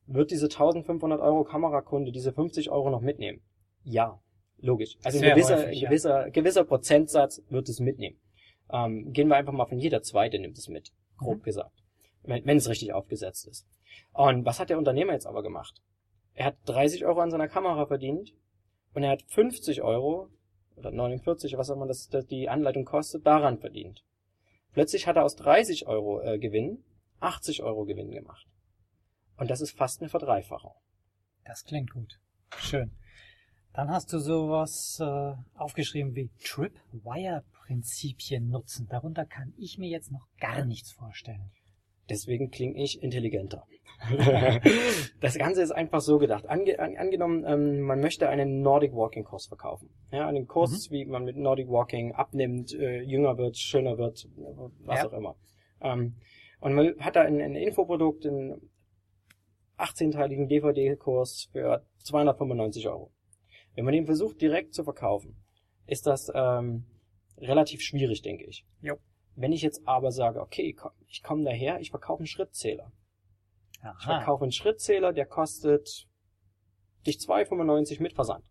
Wird 0.07 0.31
diese 0.31 0.47
1500 0.47 1.21
Euro 1.21 1.45
Kamerakunde 1.45 2.13
diese 2.13 2.33
50 2.33 2.71
Euro 2.71 2.91
noch 2.91 3.01
mitnehmen? 3.01 3.43
Ja, 3.85 4.21
logisch. 4.59 4.97
Also 5.03 5.19
ein 5.19 5.31
gewisser, 5.31 5.59
häufig, 5.59 5.81
gewisser, 5.81 6.27
ja. 6.27 6.29
gewisser 6.29 6.65
Prozentsatz 6.65 7.43
wird 7.49 7.69
es 7.69 7.81
mitnehmen. 7.81 8.19
Ähm, 8.71 9.13
gehen 9.13 9.29
wir 9.29 9.37
einfach 9.37 9.53
mal 9.53 9.67
von 9.67 9.79
jeder 9.79 10.03
zweite 10.03 10.39
nimmt 10.39 10.59
es 10.59 10.69
mit, 10.69 10.93
grob 11.17 11.39
mhm. 11.39 11.43
gesagt. 11.43 11.83
Wenn, 12.23 12.45
wenn 12.45 12.59
es 12.59 12.69
richtig 12.69 12.93
aufgesetzt 12.93 13.49
ist. 13.49 13.67
Und 14.13 14.45
was 14.45 14.61
hat 14.61 14.71
der 14.71 14.79
Unternehmer 14.79 15.13
jetzt 15.13 15.27
aber 15.27 15.43
gemacht? 15.43 15.81
Er 16.35 16.47
hat 16.47 16.57
30 16.67 17.07
Euro 17.07 17.21
an 17.21 17.31
seiner 17.31 17.49
Kamera 17.49 17.87
verdient 17.87 18.33
und 18.95 19.03
er 19.03 19.11
hat 19.11 19.23
50 19.23 19.83
Euro 19.83 20.29
oder 20.77 20.91
49, 20.91 21.57
was 21.57 21.71
auch 21.71 21.77
immer 21.77 21.87
das, 21.87 22.09
das 22.09 22.27
die 22.27 22.49
Anleitung 22.49 22.85
kostet, 22.85 23.27
daran 23.27 23.59
verdient. 23.59 24.05
Plötzlich 24.73 25.07
hat 25.07 25.17
er 25.17 25.25
aus 25.25 25.37
30 25.37 25.87
Euro 25.87 26.21
äh, 26.21 26.39
Gewinn 26.39 26.85
80 27.21 27.63
Euro 27.63 27.85
Gewinn 27.85 28.11
gemacht. 28.11 28.47
Und 29.37 29.51
das 29.51 29.61
ist 29.61 29.77
fast 29.77 30.01
eine 30.01 30.09
Verdreifachung. 30.09 30.75
Das 31.45 31.65
klingt 31.65 31.93
gut. 31.93 32.19
Schön. 32.59 32.97
Dann 33.73 33.91
hast 33.91 34.13
du 34.13 34.19
sowas 34.19 35.01
äh, 35.01 35.33
aufgeschrieben 35.55 36.17
wie 36.17 36.31
Tripwire-Prinzipien 36.45 38.49
nutzen. 38.49 38.89
Darunter 38.89 39.25
kann 39.25 39.55
ich 39.57 39.79
mir 39.79 39.89
jetzt 39.89 40.11
noch 40.11 40.27
gar 40.41 40.65
nichts 40.65 40.91
vorstellen. 40.91 41.53
Deswegen 42.09 42.51
klinge 42.51 42.83
ich 42.83 43.01
intelligenter. 43.03 43.65
das 45.21 45.39
Ganze 45.39 45.63
ist 45.63 45.71
einfach 45.71 46.01
so 46.01 46.19
gedacht. 46.19 46.49
Ange 46.49 46.81
an, 46.81 46.97
angenommen, 46.97 47.45
ähm, 47.47 47.83
man 47.83 48.01
möchte 48.01 48.29
einen 48.29 48.63
Nordic 48.63 48.93
Walking 48.93 49.23
Kurs 49.25 49.47
verkaufen. 49.47 49.91
Ja, 50.11 50.27
einen 50.27 50.49
Kurs, 50.49 50.91
mhm. 50.91 50.95
wie 50.95 51.05
man 51.05 51.23
mit 51.25 51.37
Nordic 51.37 51.69
Walking 51.69 52.13
abnimmt, 52.13 52.75
äh, 52.75 53.03
jünger 53.03 53.39
wird, 53.39 53.57
schöner 53.57 53.99
wird, 53.99 54.29
was 54.81 54.99
ja. 54.99 55.07
auch 55.07 55.13
immer. 55.13 55.37
Ähm, 55.81 56.17
und 56.61 56.75
man 56.75 56.95
hat 57.01 57.17
da 57.17 57.23
ein, 57.23 57.41
ein 57.41 57.55
Infoprodukt, 57.55 58.27
einen 58.27 58.71
18-teiligen 59.79 60.47
DVD-Kurs 60.47 61.49
für 61.53 61.85
295 62.05 62.89
Euro. 62.89 63.13
Wenn 63.75 63.85
man 63.85 63.95
den 63.95 64.07
versucht 64.07 64.41
direkt 64.41 64.75
zu 64.75 64.85
verkaufen, 64.85 65.37
ist 65.87 66.07
das 66.07 66.31
ähm, 66.35 66.85
relativ 67.39 67.81
schwierig, 67.81 68.23
denke 68.23 68.45
ich. 68.45 68.67
Jo. 68.81 68.97
Wenn 69.37 69.53
ich 69.53 69.63
jetzt 69.63 69.87
aber 69.87 70.13
sage, 70.13 70.41
okay, 70.41 70.77
ich 71.07 71.23
komme 71.23 71.45
daher, 71.45 71.81
ich 71.81 71.91
verkaufe 71.91 72.21
einen 72.21 72.27
Schrittzähler. 72.27 72.93
Aha. 73.81 73.97
Ich 73.99 74.05
verkaufe 74.05 74.43
einen 74.43 74.53
Schrittzähler, 74.53 75.13
der 75.13 75.27
kostet 75.27 76.07
dich 77.07 77.17
2,95 77.17 78.03
mit 78.03 78.13
Versand. 78.13 78.45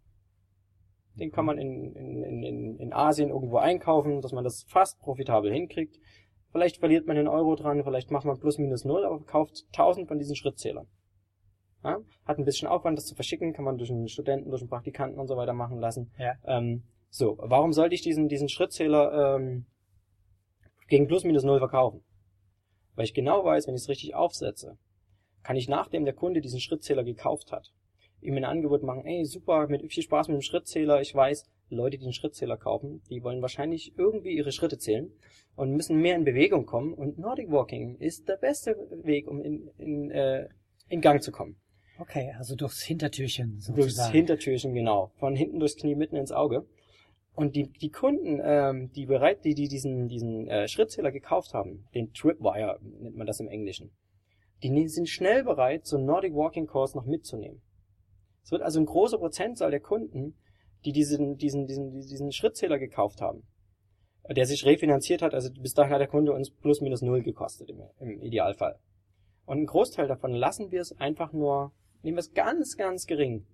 Den 1.13 1.31
kann 1.31 1.45
man 1.45 1.57
in, 1.57 1.93
in, 1.95 2.43
in, 2.43 2.77
in 2.77 2.93
Asien 2.93 3.29
irgendwo 3.29 3.57
einkaufen, 3.57 4.21
dass 4.21 4.31
man 4.31 4.43
das 4.43 4.63
fast 4.63 4.99
profitabel 4.99 5.51
hinkriegt. 5.51 5.99
Vielleicht 6.51 6.77
verliert 6.77 7.05
man 7.05 7.17
einen 7.17 7.27
Euro 7.27 7.55
dran, 7.55 7.83
vielleicht 7.83 8.11
macht 8.11 8.25
man 8.25 8.39
plus 8.39 8.57
minus 8.57 8.83
null, 8.83 9.05
aber 9.05 9.17
verkauft 9.19 9.65
1000 9.71 10.07
von 10.07 10.17
diesen 10.17 10.35
Schrittzählern. 10.35 10.87
Ja? 11.83 11.99
Hat 12.25 12.37
ein 12.37 12.45
bisschen 12.45 12.67
Aufwand, 12.67 12.97
das 12.97 13.05
zu 13.05 13.15
verschicken, 13.15 13.53
kann 13.53 13.65
man 13.65 13.77
durch 13.77 13.91
einen 13.91 14.07
Studenten, 14.07 14.49
durch 14.49 14.61
einen 14.61 14.69
Praktikanten 14.69 15.19
und 15.19 15.27
so 15.27 15.37
weiter 15.37 15.53
machen 15.53 15.79
lassen. 15.79 16.11
Ja. 16.17 16.33
Ähm, 16.45 16.83
so, 17.09 17.37
warum 17.39 17.73
sollte 17.73 17.95
ich 17.95 18.01
diesen, 18.01 18.27
diesen 18.27 18.49
Schrittzähler 18.49 19.35
ähm, 19.35 19.65
gegen 20.87 21.07
plus 21.07 21.23
minus 21.23 21.43
null 21.43 21.59
verkaufen? 21.59 22.03
Weil 22.95 23.05
ich 23.05 23.13
genau 23.13 23.43
weiß, 23.45 23.67
wenn 23.67 23.75
ich 23.75 23.83
es 23.83 23.89
richtig 23.89 24.15
aufsetze, 24.15 24.77
kann 25.43 25.55
ich 25.55 25.69
nachdem 25.69 26.05
der 26.05 26.13
Kunde 26.13 26.41
diesen 26.41 26.59
Schrittzähler 26.59 27.03
gekauft 27.03 27.51
hat, 27.51 27.71
ihm 28.21 28.35
ein 28.35 28.45
Angebot 28.45 28.83
machen, 28.83 29.05
ey, 29.05 29.25
super, 29.25 29.67
mit 29.67 29.81
viel 29.91 30.03
Spaß 30.03 30.27
mit 30.27 30.35
dem 30.35 30.41
Schrittzähler. 30.41 30.99
Ich 31.01 31.15
weiß, 31.15 31.45
Leute, 31.69 31.97
die 31.97 32.03
den 32.03 32.13
Schrittzähler 32.13 32.57
kaufen, 32.57 33.01
die 33.09 33.23
wollen 33.23 33.41
wahrscheinlich 33.41 33.97
irgendwie 33.97 34.35
ihre 34.35 34.51
Schritte 34.51 34.77
zählen 34.77 35.11
und 35.55 35.71
müssen 35.71 36.01
mehr 36.01 36.15
in 36.15 36.23
Bewegung 36.23 36.65
kommen. 36.65 36.93
Und 36.93 37.17
Nordic 37.17 37.51
Walking 37.51 37.97
ist 37.97 38.27
der 38.27 38.37
beste 38.37 38.75
Weg, 39.03 39.27
um 39.27 39.41
in, 39.41 39.69
in, 39.77 40.11
äh, 40.11 40.49
in 40.87 41.01
Gang 41.01 41.21
zu 41.21 41.31
kommen. 41.31 41.57
Okay, 41.99 42.33
also 42.37 42.55
durchs 42.55 42.81
Hintertürchen 42.81 43.59
sozusagen. 43.59 43.81
Durchs 43.81 44.09
Hintertürchen, 44.09 44.73
genau. 44.73 45.11
Von 45.17 45.35
hinten 45.35 45.59
durchs 45.59 45.75
Knie 45.75 45.95
mitten 45.95 46.15
ins 46.15 46.31
Auge. 46.31 46.65
Und 47.35 47.55
die, 47.55 47.69
die 47.69 47.89
Kunden, 47.89 48.41
ähm, 48.43 48.91
die 48.93 49.05
bereit, 49.05 49.45
die, 49.45 49.53
die 49.53 49.67
diesen, 49.67 50.07
diesen 50.07 50.47
äh, 50.47 50.67
Schrittzähler 50.67 51.11
gekauft 51.11 51.53
haben, 51.53 51.87
den 51.93 52.13
Tripwire 52.13 52.79
nennt 52.81 53.15
man 53.15 53.27
das 53.27 53.39
im 53.39 53.47
Englischen, 53.47 53.91
die 54.61 54.87
sind 54.89 55.07
schnell 55.07 55.43
bereit, 55.43 55.85
so 55.85 55.97
einen 55.97 56.05
Nordic 56.05 56.33
Walking 56.33 56.67
Course 56.67 56.97
noch 56.97 57.05
mitzunehmen. 57.05 57.61
Es 58.43 58.51
wird 58.51 58.61
also 58.61 58.79
ein 58.79 58.85
großer 58.85 59.17
Prozentzahl 59.17 59.71
der 59.71 59.79
Kunden, 59.79 60.35
die 60.85 60.91
diesen, 60.91 61.37
diesen, 61.37 61.67
diesen, 61.67 61.91
diesen 61.91 62.31
Schrittzähler 62.31 62.79
gekauft 62.79 63.21
haben, 63.21 63.43
der 64.29 64.45
sich 64.45 64.65
refinanziert 64.65 65.21
hat, 65.21 65.33
also 65.33 65.49
bis 65.51 65.73
dahin 65.73 65.93
hat 65.93 66.01
der 66.01 66.07
Kunde 66.07 66.33
uns 66.33 66.51
plus 66.51 66.81
minus 66.81 67.01
null 67.01 67.21
gekostet 67.21 67.69
im, 67.69 67.81
im 67.99 68.21
Idealfall. 68.21 68.79
Und 69.45 69.59
ein 69.59 69.65
Großteil 69.65 70.07
davon 70.07 70.33
lassen 70.33 70.71
wir 70.71 70.81
es 70.81 70.97
einfach 70.99 71.33
nur 71.33 71.71
nehmen 72.03 72.17
wir 72.17 72.21
es 72.21 72.33
ganz, 72.33 72.77
ganz 72.77 73.05
gering, 73.05 73.45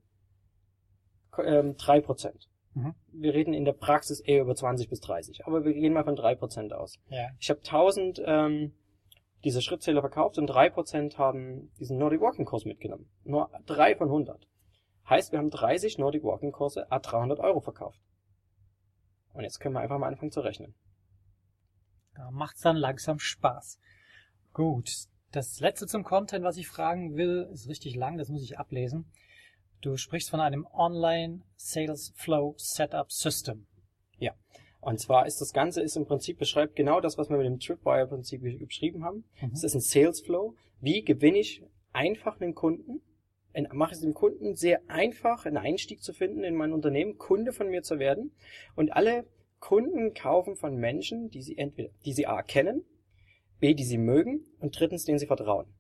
ähm, 1.44 1.76
drei 1.78 2.02
Prozent. 2.02 2.48
Mhm. 2.74 2.94
Wir 3.12 3.34
reden 3.34 3.54
in 3.54 3.66
der 3.66 3.74
Praxis 3.74 4.20
eher 4.20 4.42
über 4.42 4.56
20 4.56 4.90
bis 4.90 5.00
30, 5.02 5.46
aber 5.46 5.64
wir 5.64 5.74
gehen 5.74 5.94
mal 5.94 6.04
von 6.04 6.16
drei 6.16 6.36
Prozent 6.36 6.74
aus. 6.74 7.00
Ja. 7.10 7.30
Ich 7.40 7.50
habe 7.50 7.60
1000 7.60 8.22
ähm, 8.26 8.74
diese 9.44 9.62
Schrittzähler 9.62 10.02
verkauft 10.02 10.38
und 10.38 10.48
drei 10.48 10.70
Prozent 10.70 11.18
haben 11.18 11.72
diesen 11.80 11.98
Nordic 11.98 12.22
Walking 12.22 12.46
Kurs 12.46 12.66
mitgenommen. 12.66 13.10
Nur 13.24 13.50
drei 13.66 13.96
von 13.96 14.08
100. 14.08 14.48
Heißt, 15.10 15.32
wir 15.32 15.40
haben 15.40 15.50
30 15.50 15.98
Nordic 15.98 16.24
Walking 16.24 16.52
Kurse 16.52 16.92
a 16.92 17.00
300 17.00 17.40
Euro 17.40 17.60
verkauft. 17.60 18.00
Und 19.34 19.44
jetzt 19.44 19.60
können 19.60 19.76
wir 19.76 19.82
einfach 19.82 20.00
mal 20.00 20.08
anfangen 20.08 20.32
zu 20.32 20.42
rechnen. 20.42 20.74
Da 22.16 22.32
macht's 22.32 22.62
dann 22.62 22.78
langsam 22.78 23.20
Spaß. 23.20 23.80
Gut, 24.54 24.90
das 25.32 25.60
letzte 25.60 25.86
zum 25.86 26.04
Content, 26.04 26.46
was 26.46 26.58
ich 26.58 26.68
fragen 26.68 27.16
will, 27.18 27.50
ist 27.52 27.68
richtig 27.68 27.96
lang, 27.96 28.18
das 28.18 28.30
muss 28.30 28.42
ich 28.42 28.58
ablesen. 28.58 29.12
Du 29.82 29.98
sprichst 29.98 30.30
von 30.30 30.40
einem 30.40 30.66
Online 30.72 31.42
Sales 31.58 32.14
Flow 32.16 32.56
Setup 32.58 33.12
System. 33.12 33.68
Ja. 34.18 34.34
Und 34.80 35.00
zwar 35.00 35.26
ist 35.26 35.42
das 35.42 35.52
Ganze 35.52 35.82
ist 35.82 35.98
im 35.98 36.06
Prinzip 36.06 36.40
beschreibt 36.40 36.76
genau 36.76 37.02
das, 37.02 37.18
was 37.18 37.30
wir 37.30 37.38
mit 37.38 37.46
dem 37.46 37.60
Tripwire 37.60 38.08
Prinzip 38.08 38.42
beschrieben 38.42 39.04
haben. 39.04 39.26
Mhm. 39.42 39.52
Es 39.52 39.64
ist 39.64 39.76
ein 39.76 39.82
Sales 39.82 40.22
Flow. 40.22 40.56
Wie 40.80 41.04
gewinne 41.04 41.40
ich 41.40 41.64
einfach 41.92 42.40
einen 42.40 42.56
Kunden? 42.56 43.02
Mache 43.72 43.94
es 43.94 44.02
dem 44.02 44.14
Kunden 44.14 44.56
sehr 44.56 44.82
einfach, 44.88 45.46
einen 45.46 45.58
Einstieg 45.58 46.04
zu 46.04 46.14
finden 46.14 46.44
in 46.44 46.56
mein 46.56 46.74
Unternehmen, 46.74 47.18
Kunde 47.18 47.54
von 47.54 47.70
mir 47.70 47.84
zu 47.84 48.00
werden. 48.00 48.32
Und 48.76 48.92
alle 48.92 49.26
Kunden 49.60 50.14
kaufen 50.14 50.56
von 50.56 50.76
Menschen, 50.76 51.30
die 51.30 51.42
sie 51.42 51.58
entweder, 51.58 51.90
die 52.06 52.14
sie 52.14 52.28
A 52.28 52.42
kennen, 52.44 52.84
B, 53.60 53.74
die 53.74 53.84
sie 53.84 53.98
mögen 53.98 54.46
und 54.60 54.80
drittens, 54.80 55.06
denen 55.06 55.20
sie 55.20 55.28
vertrauen. 55.28 55.74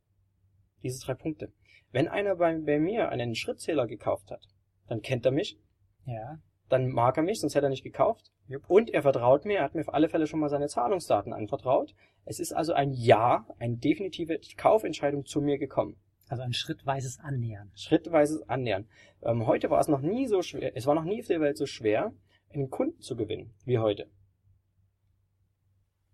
Diese 0.83 1.03
drei 1.05 1.13
Punkte. 1.13 1.51
Wenn 1.91 2.07
einer 2.07 2.35
bei, 2.35 2.57
bei 2.57 2.79
mir 2.79 3.09
einen 3.09 3.35
Schrittzähler 3.35 3.87
gekauft 3.87 4.31
hat, 4.31 4.47
dann 4.87 5.01
kennt 5.01 5.25
er 5.25 5.31
mich. 5.31 5.59
Ja. 6.05 6.39
Dann 6.69 6.89
mag 6.89 7.17
er 7.17 7.23
mich, 7.23 7.39
sonst 7.39 7.55
hätte 7.55 7.67
er 7.67 7.69
nicht 7.69 7.83
gekauft. 7.83 8.31
Yep. 8.49 8.69
Und 8.69 8.89
er 8.91 9.01
vertraut 9.01 9.45
mir, 9.45 9.59
er 9.59 9.63
hat 9.63 9.75
mir 9.75 9.81
auf 9.81 9.93
alle 9.93 10.09
Fälle 10.09 10.27
schon 10.27 10.39
mal 10.39 10.49
seine 10.49 10.67
Zahlungsdaten 10.67 11.33
anvertraut. 11.33 11.93
Es 12.25 12.39
ist 12.39 12.53
also 12.53 12.73
ein 12.73 12.91
Ja, 12.91 13.45
eine 13.59 13.77
definitive 13.77 14.39
Kaufentscheidung 14.57 15.25
zu 15.25 15.41
mir 15.41 15.57
gekommen. 15.57 15.97
Also 16.27 16.43
ein 16.43 16.53
schrittweises 16.53 17.19
Annähern. 17.19 17.71
Schrittweises 17.75 18.47
Annähern. 18.49 18.87
Ähm, 19.21 19.45
heute 19.45 19.69
war 19.69 19.79
es 19.79 19.87
noch 19.87 20.01
nie 20.01 20.27
so 20.27 20.41
schwer, 20.41 20.75
es 20.75 20.87
war 20.87 20.95
noch 20.95 21.03
nie 21.03 21.21
auf 21.21 21.27
der 21.27 21.41
Welt 21.41 21.57
so 21.57 21.65
schwer, 21.65 22.13
einen 22.53 22.69
Kunden 22.69 23.01
zu 23.01 23.15
gewinnen 23.15 23.53
wie 23.65 23.79
heute. 23.79 24.09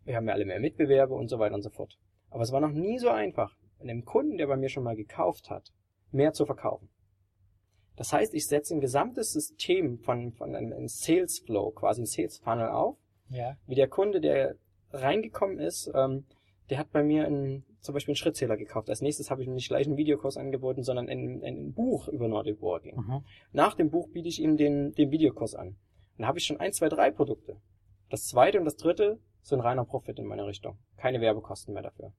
Wir 0.03 0.15
haben 0.15 0.27
ja 0.27 0.33
alle 0.33 0.45
mehr 0.45 0.59
Mitbewerber 0.59 1.15
und 1.15 1.29
so 1.29 1.39
weiter 1.39 1.55
und 1.55 1.61
so 1.61 1.69
fort. 1.69 1.97
Aber 2.29 2.43
es 2.43 2.51
war 2.51 2.59
noch 2.59 2.71
nie 2.71 2.97
so 2.97 3.09
einfach, 3.09 3.55
einem 3.79 4.05
Kunden, 4.05 4.37
der 4.37 4.47
bei 4.47 4.57
mir 4.57 4.69
schon 4.69 4.83
mal 4.83 4.95
gekauft 4.95 5.49
hat, 5.49 5.71
mehr 6.11 6.33
zu 6.33 6.45
verkaufen. 6.45 6.89
Das 7.95 8.13
heißt, 8.13 8.33
ich 8.33 8.47
setze 8.47 8.73
ein 8.73 8.81
gesamtes 8.81 9.31
System 9.33 9.99
von, 9.99 10.31
von 10.31 10.55
einem 10.55 10.87
Sales 10.87 11.39
Flow, 11.39 11.71
quasi 11.71 12.01
ein 12.01 12.05
Sales 12.05 12.37
Funnel 12.39 12.69
auf. 12.69 12.97
Ja. 13.29 13.57
Wie 13.67 13.75
der 13.75 13.87
Kunde, 13.87 14.21
der 14.21 14.55
reingekommen 14.91 15.59
ist, 15.59 15.91
ähm, 15.93 16.25
der 16.71 16.79
hat 16.79 16.91
bei 16.91 17.03
mir 17.03 17.25
einen, 17.25 17.65
zum 17.81 17.93
Beispiel 17.93 18.13
einen 18.13 18.15
Schrittzähler 18.15 18.55
gekauft. 18.55 18.89
Als 18.89 19.01
nächstes 19.01 19.29
habe 19.29 19.41
ich 19.41 19.47
ihm 19.47 19.53
nicht 19.53 19.67
gleich 19.67 19.85
einen 19.85 19.97
Videokurs 19.97 20.37
angeboten, 20.37 20.83
sondern 20.83 21.09
ein, 21.09 21.43
ein 21.43 21.73
Buch 21.73 22.07
über 22.07 22.29
Nordic 22.29 22.61
Walking. 22.61 22.95
Mhm. 22.95 23.25
Nach 23.51 23.73
dem 23.75 23.89
Buch 23.89 24.07
biete 24.07 24.29
ich 24.29 24.41
ihm 24.41 24.55
den, 24.55 24.93
den 24.93 25.11
Videokurs 25.11 25.53
an. 25.53 25.75
Dann 26.17 26.27
habe 26.27 26.39
ich 26.39 26.45
schon 26.45 26.61
ein, 26.61 26.71
zwei, 26.71 26.87
drei 26.87 27.11
Produkte. 27.11 27.57
Das 28.09 28.25
zweite 28.25 28.57
und 28.57 28.63
das 28.63 28.77
dritte 28.77 29.19
so 29.41 29.55
ein 29.57 29.61
reiner 29.61 29.83
Profit 29.83 30.17
in 30.17 30.25
meine 30.25 30.45
Richtung. 30.45 30.77
Keine 30.95 31.19
Werbekosten 31.19 31.73
mehr 31.73 31.83
dafür. 31.83 32.13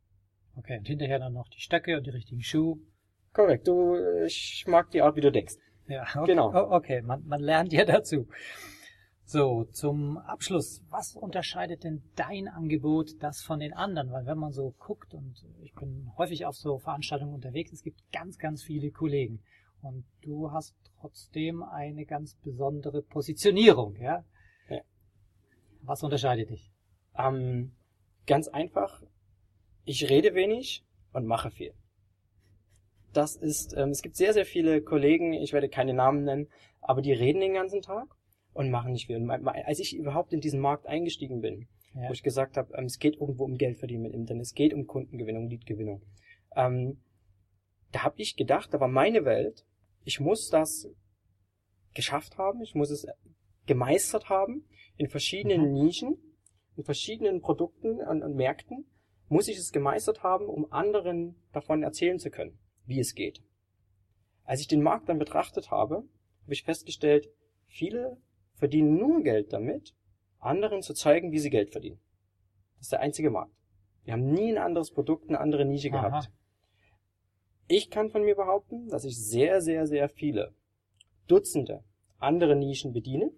Okay, 0.56 0.76
und 0.76 0.87
hinterher 0.87 1.18
dann 1.18 1.32
noch 1.32 1.49
die 1.49 1.61
Stöcke 1.61 1.97
und 1.97 2.06
die 2.06 2.11
richtigen 2.11 2.42
Schuhe. 2.42 2.76
Korrekt, 3.32 3.66
du, 3.66 3.97
ich 4.26 4.66
mag 4.66 4.90
die 4.90 5.00
Art, 5.00 5.16
wie 5.16 5.23
du 5.23 5.32
denkst. 5.32 5.54
Ja, 5.88 6.02
okay, 6.14 6.26
genau. 6.26 6.52
Okay, 6.73 7.00
man, 7.00 7.26
man 7.26 7.40
lernt 7.40 7.73
ja 7.73 7.87
dazu. 7.87 8.28
So, 9.25 9.64
zum 9.64 10.19
Abschluss, 10.19 10.83
was 10.91 11.14
unterscheidet 11.14 11.85
denn 11.85 12.02
dein 12.17 12.49
Angebot 12.49 13.23
das 13.23 13.41
von 13.43 13.61
den 13.61 13.73
anderen? 13.73 14.11
Weil 14.11 14.26
wenn 14.26 14.38
man 14.38 14.52
so 14.52 14.75
guckt 14.79 15.14
und 15.14 15.45
ich 15.62 15.73
bin 15.75 16.11
häufig 16.19 16.45
auf 16.45 16.57
so 16.57 16.79
Veranstaltungen 16.79 17.35
unterwegs, 17.35 17.73
es 17.73 17.83
gibt 17.83 18.02
ganz, 18.12 18.38
ganz 18.38 18.62
viele 18.62 18.91
Kollegen 18.91 19.41
und 19.81 20.05
du 20.23 20.50
hast 20.50 20.75
trotzdem 21.00 21.62
eine 21.62 22.05
ganz 22.05 22.35
besondere 22.37 23.02
Positionierung, 23.02 23.97
ja? 23.97 24.25
ja. 24.69 24.81
Was 25.83 26.02
unterscheidet 26.02 26.50
dich? 26.50 26.71
Ähm, 27.17 27.73
ganz 28.26 28.49
einfach, 28.49 29.02
ich 29.85 30.09
rede 30.11 30.35
wenig 30.35 30.85
und 31.12 31.26
mache 31.26 31.50
viel. 31.50 31.75
Das 33.12 33.37
ist, 33.37 33.75
ähm, 33.76 33.91
es 33.91 34.02
gibt 34.02 34.17
sehr, 34.17 34.33
sehr 34.33 34.47
viele 34.47 34.83
Kollegen, 34.83 35.33
ich 35.33 35.52
werde 35.52 35.69
keine 35.69 35.95
Namen 35.95 36.25
nennen, 36.25 36.49
aber 36.81 37.02
die 37.02 37.12
reden 37.12 37.41
den 37.41 37.55
ganzen 37.55 37.83
Tag 37.83 38.09
und 38.54 38.71
machen 38.71 38.92
nicht 38.92 39.06
viel. 39.06 39.30
Als 39.30 39.78
ich 39.78 39.97
überhaupt 39.97 40.32
in 40.32 40.40
diesen 40.40 40.61
Markt 40.61 40.87
eingestiegen 40.87 41.40
bin, 41.40 41.68
ja. 41.94 42.09
wo 42.09 42.12
ich 42.12 42.23
gesagt 42.23 42.56
habe, 42.56 42.75
ähm, 42.76 42.85
es 42.85 42.99
geht 42.99 43.14
irgendwo 43.21 43.44
um 43.44 43.56
Geld 43.56 43.78
verdienen 43.78 44.02
mit 44.02 44.14
Internet, 44.14 44.42
es 44.42 44.54
geht 44.54 44.75
um 44.75 44.87
Kundengewinnung, 44.87 45.49
Leadgewinnung, 45.49 46.02
ähm, 46.56 46.99
da 47.92 48.04
habe 48.04 48.21
ich 48.21 48.37
gedacht, 48.37 48.73
da 48.73 48.80
war 48.80 48.88
meine 48.88 49.25
Welt, 49.25 49.66
ich 50.04 50.18
muss 50.18 50.49
das 50.49 50.88
geschafft 51.94 52.38
haben, 52.38 52.62
ich 52.62 52.75
muss 52.75 52.90
es 52.90 53.06
gemeistert 53.66 54.28
haben 54.28 54.64
in 54.97 55.09
verschiedenen 55.09 55.68
mhm. 55.68 55.85
Nischen 55.85 56.18
in 56.76 56.85
verschiedenen 56.85 57.40
Produkten 57.40 58.00
und, 58.00 58.23
und 58.23 58.35
Märkten 58.35 58.87
muss 59.28 59.49
ich 59.49 59.56
es 59.56 59.73
gemeistert 59.73 60.23
haben, 60.23 60.47
um 60.47 60.73
anderen 60.73 61.37
davon 61.52 61.82
erzählen 61.82 62.18
zu 62.18 62.30
können, 62.30 62.59
wie 62.87 63.00
es 63.00 63.14
geht. 63.14 63.42
Als 64.44 64.61
ich 64.61 64.68
den 64.68 64.82
Markt 64.82 65.09
dann 65.09 65.18
betrachtet 65.18 65.71
habe, 65.71 65.97
habe 65.97 66.52
ich 66.52 66.64
festgestellt, 66.64 67.28
viele 67.66 68.16
verdienen 68.62 68.97
nur 68.97 69.25
Geld 69.25 69.52
damit, 69.52 69.92
anderen 70.38 70.83
zu 70.83 70.95
zeigen, 70.95 71.33
wie 71.33 71.40
sie 71.40 71.50
Geld 71.50 71.73
verdienen. 71.73 72.00
Das 72.76 72.83
ist 72.83 72.92
der 72.92 73.00
einzige 73.00 73.28
Markt. 73.28 73.52
Wir 74.04 74.12
haben 74.12 74.33
nie 74.33 74.52
ein 74.52 74.59
anderes 74.59 74.92
Produkt, 74.92 75.28
eine 75.28 75.40
andere 75.40 75.64
Nische 75.64 75.92
Aha. 75.92 76.09
gehabt. 76.09 76.31
Ich 77.66 77.90
kann 77.90 78.11
von 78.11 78.23
mir 78.23 78.37
behaupten, 78.37 78.87
dass 78.87 79.04
ich 79.04 79.19
sehr, 79.19 79.61
sehr, 79.62 79.88
sehr 79.88 80.09
viele 80.09 80.54
Dutzende 81.26 81.83
andere 82.19 82.54
Nischen 82.54 82.92
bediene, 82.92 83.33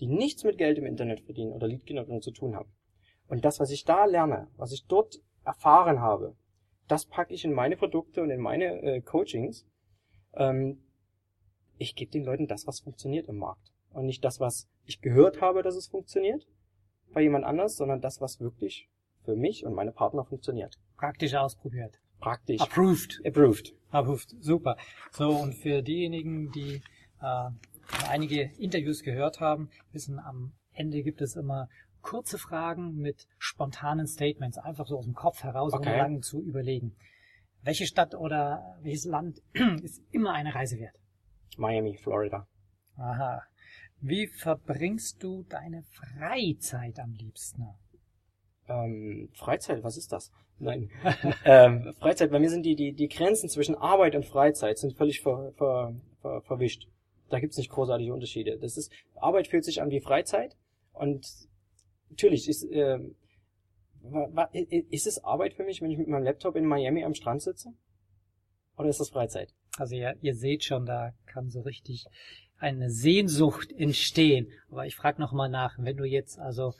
die 0.00 0.06
nichts 0.06 0.44
mit 0.44 0.58
Geld 0.58 0.76
im 0.76 0.84
Internet 0.84 1.22
verdienen 1.22 1.52
oder 1.52 1.66
Lead-Generierung 1.66 2.20
zu 2.20 2.30
tun 2.30 2.54
haben. 2.54 2.70
Und 3.26 3.46
das, 3.46 3.60
was 3.60 3.70
ich 3.70 3.86
da 3.86 4.04
lerne, 4.04 4.48
was 4.58 4.72
ich 4.72 4.84
dort 4.84 5.18
erfahren 5.46 6.00
habe, 6.00 6.36
das 6.88 7.06
packe 7.06 7.32
ich 7.32 7.46
in 7.46 7.54
meine 7.54 7.78
Produkte 7.78 8.20
und 8.20 8.28
in 8.28 8.40
meine 8.40 8.82
äh, 8.82 9.00
Coachings. 9.00 9.66
Ähm, 10.34 10.82
ich 11.78 11.96
gebe 11.96 12.10
den 12.10 12.24
Leuten 12.24 12.48
das, 12.48 12.66
was 12.66 12.80
funktioniert 12.80 13.28
im 13.28 13.38
Markt. 13.38 13.72
Und 13.92 14.06
nicht 14.06 14.24
das, 14.24 14.40
was 14.40 14.68
ich 14.84 15.00
gehört 15.00 15.40
habe, 15.40 15.62
dass 15.62 15.74
es 15.76 15.86
funktioniert 15.88 16.46
bei 17.12 17.22
jemand 17.22 17.44
anders, 17.44 17.76
sondern 17.76 18.00
das, 18.00 18.20
was 18.20 18.40
wirklich 18.40 18.88
für 19.24 19.34
mich 19.36 19.64
und 19.64 19.74
meine 19.74 19.92
Partner 19.92 20.24
funktioniert. 20.24 20.78
Praktisch 20.96 21.34
ausprobiert. 21.34 21.98
Praktisch. 22.20 22.60
Approved. 22.60 23.20
Approved. 23.24 23.74
Approved. 23.90 24.34
Super. 24.40 24.76
So, 25.12 25.30
und 25.30 25.54
für 25.54 25.82
diejenigen, 25.82 26.50
die 26.50 26.82
äh, 27.20 27.50
einige 28.08 28.50
Interviews 28.58 29.02
gehört 29.02 29.40
haben, 29.40 29.70
wissen, 29.92 30.18
am 30.18 30.52
Ende 30.72 31.02
gibt 31.02 31.20
es 31.20 31.36
immer 31.36 31.68
kurze 32.02 32.38
Fragen 32.38 32.94
mit 32.96 33.26
spontanen 33.38 34.06
Statements, 34.06 34.58
einfach 34.58 34.86
so 34.86 34.98
aus 34.98 35.04
dem 35.04 35.14
Kopf 35.14 35.42
heraus, 35.42 35.72
Okay. 35.72 35.88
ohne 35.90 35.98
lange 35.98 36.20
zu 36.20 36.42
überlegen. 36.42 36.94
Welche 37.62 37.86
Stadt 37.86 38.14
oder 38.14 38.78
welches 38.82 39.04
Land 39.04 39.40
ist 39.82 40.02
immer 40.10 40.32
eine 40.32 40.54
Reise 40.54 40.78
wert? 40.78 40.94
Miami, 41.56 41.96
Florida. 41.96 42.46
Aha. 42.96 43.42
Wie 44.00 44.26
verbringst 44.26 45.22
du 45.22 45.44
deine 45.48 45.82
Freizeit 45.82 46.98
am 47.00 47.14
liebsten? 47.14 47.66
Ähm, 48.68 49.28
Freizeit, 49.32 49.82
was 49.82 49.96
ist 49.96 50.12
das? 50.12 50.30
Nein. 50.58 50.90
ähm, 51.44 51.92
Freizeit, 51.98 52.30
bei 52.30 52.38
mir 52.38 52.50
sind 52.50 52.64
die, 52.64 52.76
die, 52.76 52.92
die 52.92 53.08
Grenzen 53.08 53.48
zwischen 53.48 53.74
Arbeit 53.74 54.14
und 54.14 54.26
Freizeit 54.26 54.78
sind 54.78 54.96
völlig 54.96 55.20
ver, 55.20 55.52
ver, 55.56 55.94
ver, 56.20 56.42
verwischt. 56.42 56.86
Da 57.28 57.40
gibt's 57.40 57.56
nicht 57.56 57.70
großartige 57.70 58.14
Unterschiede. 58.14 58.58
Das 58.58 58.76
ist, 58.76 58.92
Arbeit 59.16 59.48
fühlt 59.48 59.64
sich 59.64 59.82
an 59.82 59.90
wie 59.90 60.00
Freizeit 60.00 60.56
und 60.92 61.26
natürlich 62.10 62.48
ist, 62.48 62.64
i- 62.64 63.14
ist 64.90 65.06
es 65.06 65.22
Arbeit 65.24 65.54
für 65.54 65.64
mich, 65.64 65.82
wenn 65.82 65.90
ich 65.90 65.98
mit 65.98 66.08
meinem 66.08 66.24
Laptop 66.24 66.56
in 66.56 66.64
Miami 66.64 67.04
am 67.04 67.14
Strand 67.14 67.42
sitze? 67.42 67.72
Oder 68.76 68.88
ist 68.88 69.00
das 69.00 69.10
Freizeit? 69.10 69.52
Also 69.76 69.96
ihr, 69.96 70.16
ihr 70.22 70.34
seht 70.34 70.64
schon, 70.64 70.86
da 70.86 71.12
kann 71.26 71.50
so 71.50 71.60
richtig 71.60 72.06
eine 72.58 72.90
Sehnsucht 72.90 73.72
entstehen. 73.72 74.48
Aber 74.70 74.86
ich 74.86 74.96
frage 74.96 75.20
noch 75.20 75.32
mal 75.32 75.48
nach, 75.48 75.78
wenn 75.78 75.96
du 75.96 76.04
jetzt 76.04 76.38
also 76.38 76.74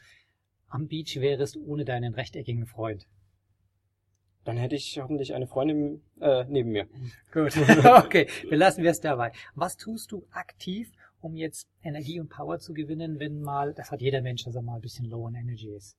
am 0.69 0.87
Beach 0.89 1.17
wärst 1.21 1.57
ohne 1.57 1.85
deinen 1.85 2.15
rechteckigen 2.15 2.67
Freund. 2.67 3.07
Dann 4.45 4.57
hätte 4.57 4.77
ich 4.77 4.99
hoffentlich 4.99 5.35
eine 5.35 5.47
Freundin 5.47 6.03
äh, 6.21 6.45
neben 6.49 6.71
mir. 6.71 6.89
Gut. 7.33 7.57
okay, 8.05 8.29
wir 8.49 8.57
lassen 8.57 8.83
wir 8.83 8.91
es 8.91 9.01
dabei. 9.01 9.33
Was 9.55 9.77
tust 9.77 10.13
du 10.13 10.27
aktiv, 10.31 10.91
um 11.21 11.37
jetzt 11.37 11.69
Energie 11.83 12.21
und 12.21 12.29
Power 12.29 12.59
zu 12.59 12.73
gewinnen, 12.73 13.19
wenn 13.19 13.41
mal, 13.41 13.75
das 13.75 13.91
hat 13.91 14.01
jeder 14.01 14.23
Mensch, 14.23 14.45
dass 14.45 14.55
er 14.55 14.63
mal 14.63 14.77
ein 14.77 14.81
bisschen 14.81 15.07
low 15.07 15.27
on 15.27 15.35
energy 15.35 15.71
ist. 15.75 15.97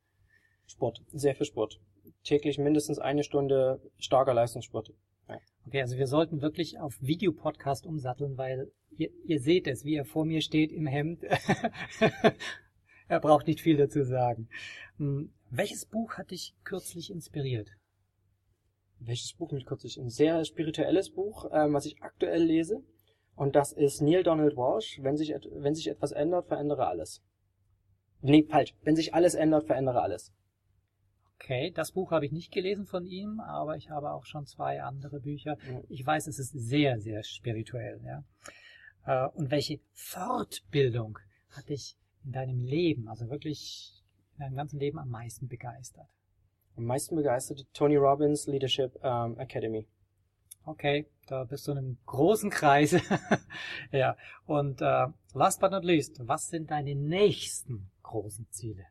Sport, 0.65 1.01
sehr 1.11 1.35
viel 1.35 1.45
Sport. 1.45 1.79
Täglich 2.23 2.57
mindestens 2.57 2.99
eine 2.99 3.23
Stunde 3.23 3.81
starker 3.97 4.33
Leistungssport. 4.33 4.93
Okay, 5.67 5.81
also 5.81 5.97
wir 5.97 6.07
sollten 6.07 6.41
wirklich 6.41 6.79
auf 6.79 6.97
Videopodcast 6.99 7.85
umsatteln, 7.85 8.37
weil 8.37 8.71
ihr, 8.99 9.09
ihr 9.25 9.39
seht 9.39 9.67
es, 9.67 9.85
wie 9.85 9.95
er 9.95 10.05
vor 10.05 10.25
mir 10.25 10.41
steht 10.41 10.71
im 10.71 10.85
Hemd. 10.85 11.23
er 13.07 13.19
braucht 13.19 13.47
nicht 13.47 13.61
viel 13.61 13.77
dazu 13.77 14.03
sagen. 14.03 14.49
Hm, 14.97 15.31
Welches 15.51 15.85
Buch 15.85 16.13
hat 16.17 16.29
dich 16.29 16.53
kürzlich 16.63 17.09
inspiriert? 17.09 17.71
Welches 18.99 19.33
Buch 19.33 19.51
mich 19.51 19.65
kürzlich? 19.65 19.99
Ein 19.99 20.09
sehr 20.09 20.45
spirituelles 20.45 21.09
Buch, 21.09 21.49
ähm, 21.51 21.73
was 21.73 21.87
ich 21.87 22.03
aktuell 22.03 22.43
lese. 22.43 22.83
Und 23.35 23.55
das 23.55 23.71
ist 23.71 24.01
Neil 24.01 24.21
Donald 24.21 24.55
Walsh. 24.55 24.99
Wenn 25.01 25.17
sich, 25.17 25.29
wenn 25.29 25.73
sich 25.73 25.87
etwas 25.87 26.11
ändert, 26.11 26.47
verändere 26.47 26.85
alles. 26.85 27.23
Nee, 28.21 28.43
falsch. 28.43 28.75
Wenn 28.83 28.95
sich 28.95 29.15
alles 29.15 29.33
ändert, 29.33 29.65
verändere 29.65 30.01
alles. 30.01 30.33
Okay, 31.35 31.71
das 31.71 31.93
Buch 31.93 32.11
habe 32.11 32.25
ich 32.25 32.31
nicht 32.31 32.51
gelesen 32.51 32.85
von 32.85 33.05
ihm, 33.05 33.39
aber 33.39 33.77
ich 33.77 33.89
habe 33.89 34.11
auch 34.11 34.25
schon 34.25 34.45
zwei 34.45 34.83
andere 34.83 35.21
Bücher. 35.21 35.57
Ich 35.87 36.05
weiß, 36.05 36.27
es 36.27 36.37
ist 36.37 36.51
sehr, 36.51 36.99
sehr 36.99 37.23
spirituell. 37.23 38.01
Ja. 38.05 38.23
Äh, 39.05 39.27
Und 39.29 39.51
welche 39.51 39.79
Fortbildung 39.93 41.19
hat 41.51 41.69
dich 41.69 41.95
in 42.23 42.31
deinem 42.31 42.63
Leben, 42.63 43.07
also 43.07 43.29
wirklich 43.29 44.03
in 44.35 44.39
deinem 44.39 44.55
ganzen 44.55 44.79
Leben 44.79 44.99
am 44.99 45.09
meisten 45.09 45.47
begeistert? 45.47 46.07
Am 46.75 46.85
meisten 46.85 47.15
begeistert 47.15 47.65
Tony 47.73 47.97
Robbins 47.97 48.47
Leadership 48.47 48.97
ähm, 49.03 49.37
Academy. 49.37 49.87
Okay, 50.65 51.07
da 51.27 51.45
bist 51.45 51.67
du 51.67 51.71
in 51.71 51.77
einem 51.79 51.97
großen 52.05 52.49
Kreis. 52.49 52.95
ja, 53.91 54.15
und 54.45 54.81
äh, 54.81 55.07
last 55.33 55.59
but 55.59 55.71
not 55.71 55.83
least, 55.83 56.19
was 56.27 56.49
sind 56.49 56.69
deine 56.69 56.95
nächsten 56.95 57.89
großen 58.03 58.47
Ziele? 58.51 58.85